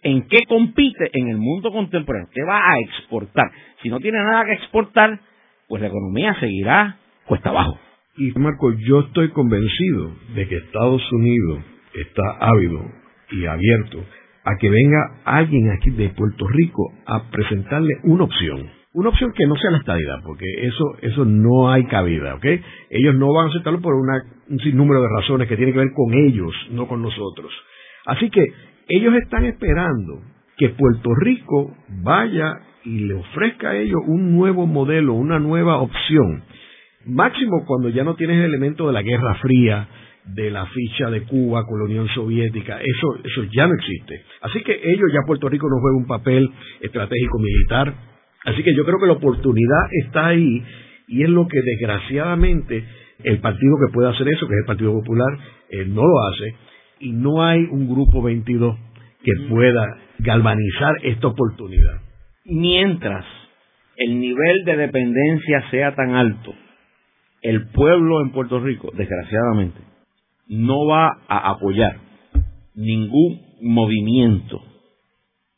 [0.03, 3.49] en qué compite en el mundo contemporáneo, qué va a exportar.
[3.81, 5.21] Si no tiene nada que exportar,
[5.69, 7.79] pues la economía seguirá cuesta abajo.
[8.17, 11.63] Y Marco, yo estoy convencido de que Estados Unidos
[11.93, 12.91] está ávido
[13.31, 14.03] y abierto
[14.43, 18.80] a que venga alguien aquí de Puerto Rico a presentarle una opción.
[18.93, 22.45] Una opción que no sea la estadidad, porque eso, eso no hay cabida, ¿ok?
[22.89, 25.93] Ellos no van a aceptarlo por una, un sinnúmero de razones que tienen que ver
[25.95, 27.53] con ellos, no con nosotros.
[28.05, 28.43] Así que
[28.89, 30.21] ellos están esperando
[30.57, 31.73] que Puerto Rico
[32.03, 36.43] vaya y le ofrezca a ellos un nuevo modelo, una nueva opción.
[37.05, 39.87] Máximo cuando ya no tienes el elemento de la Guerra Fría,
[40.25, 44.21] de la ficha de Cuba con la Unión Soviética, eso, eso ya no existe.
[44.41, 46.49] Así que ellos ya Puerto Rico no juega un papel
[46.81, 48.10] estratégico militar.
[48.45, 50.63] Así que yo creo que la oportunidad está ahí
[51.07, 52.83] y es lo que desgraciadamente
[53.23, 55.37] el partido que puede hacer eso, que es el Partido Popular,
[55.69, 56.55] eh, no lo hace
[56.99, 58.77] y no hay un grupo 22
[59.23, 62.01] que pueda galvanizar esta oportunidad.
[62.45, 63.25] Mientras
[63.97, 66.53] el nivel de dependencia sea tan alto,
[67.41, 69.79] el pueblo en Puerto Rico, desgraciadamente,
[70.47, 71.97] no va a apoyar
[72.75, 74.61] ningún movimiento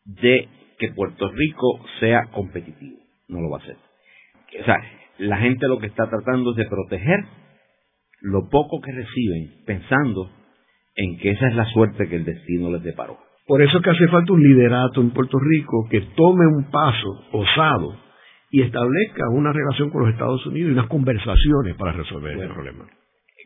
[0.06, 0.48] de
[0.84, 2.98] que Puerto Rico sea competitivo.
[3.30, 3.78] No lo va a hacer.
[4.60, 4.76] O sea,
[5.20, 7.20] la gente lo que está tratando es de proteger
[8.22, 10.30] lo poco que reciben, pensando
[10.96, 13.18] en que esa es la suerte que el destino les deparó.
[13.48, 17.28] Por eso es que hace falta un liderato en Puerto Rico que tome un paso
[17.32, 17.98] osado
[18.52, 22.86] y establezca una relación con los Estados Unidos y unas conversaciones para resolver el problema.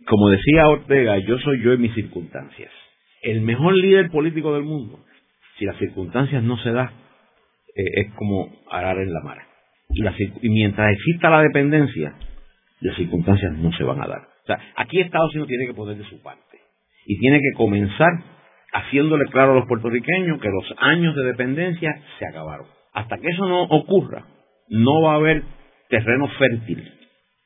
[0.08, 2.72] Como decía Ortega, yo soy yo en mis circunstancias.
[3.22, 5.00] El mejor líder político del mundo,
[5.58, 7.07] si las circunstancias no se dan,
[7.96, 9.38] es como arar en la mar.
[9.90, 12.14] Y, y mientras exista la dependencia,
[12.82, 14.22] las circunstancias no se van a dar.
[14.22, 16.58] O sea, aquí Estados Unidos tiene que poner de su parte.
[17.06, 18.12] Y tiene que comenzar
[18.74, 22.68] haciéndole claro a los puertorriqueños que los años de dependencia se acabaron.
[22.94, 24.26] Hasta que eso no ocurra,
[24.70, 25.44] no va a haber
[25.90, 26.84] terreno fértil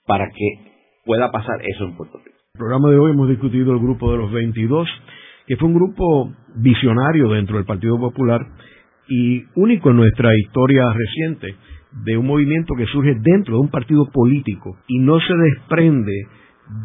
[0.05, 0.71] para que
[1.05, 2.37] pueda pasar eso en Puerto Rico.
[2.53, 4.87] En el programa de hoy hemos discutido el grupo de los 22,
[5.47, 8.41] que fue un grupo visionario dentro del Partido Popular
[9.11, 11.55] y único en nuestra historia reciente
[12.05, 16.13] de un movimiento que surge dentro de un partido político y no se desprende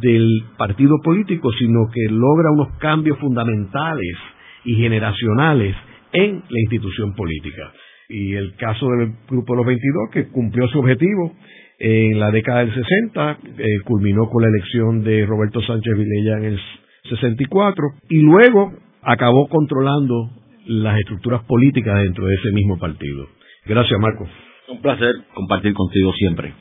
[0.00, 4.16] del partido político, sino que logra unos cambios fundamentales
[4.64, 5.76] y generacionales
[6.12, 7.72] en la institución política.
[8.08, 11.32] Y el caso del Grupo de los 22, que cumplió su objetivo
[11.78, 16.44] en la década del 60, eh, culminó con la elección de Roberto Sánchez Vilella en
[16.54, 16.60] el
[17.08, 18.72] 64, y luego
[19.02, 20.30] acabó controlando
[20.66, 23.26] las estructuras políticas dentro de ese mismo partido.
[23.64, 24.26] Gracias, Marco.
[24.68, 26.52] Un placer compartir contigo siempre.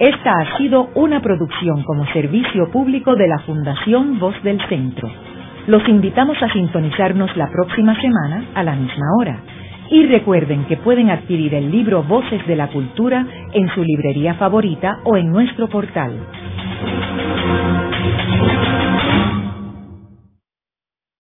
[0.00, 5.10] Esta ha sido una producción como servicio público de la Fundación Voz del Centro.
[5.66, 9.40] Los invitamos a sintonizarnos la próxima semana a la misma hora.
[9.90, 14.98] Y recuerden que pueden adquirir el libro Voces de la Cultura en su librería favorita
[15.04, 16.18] o en nuestro portal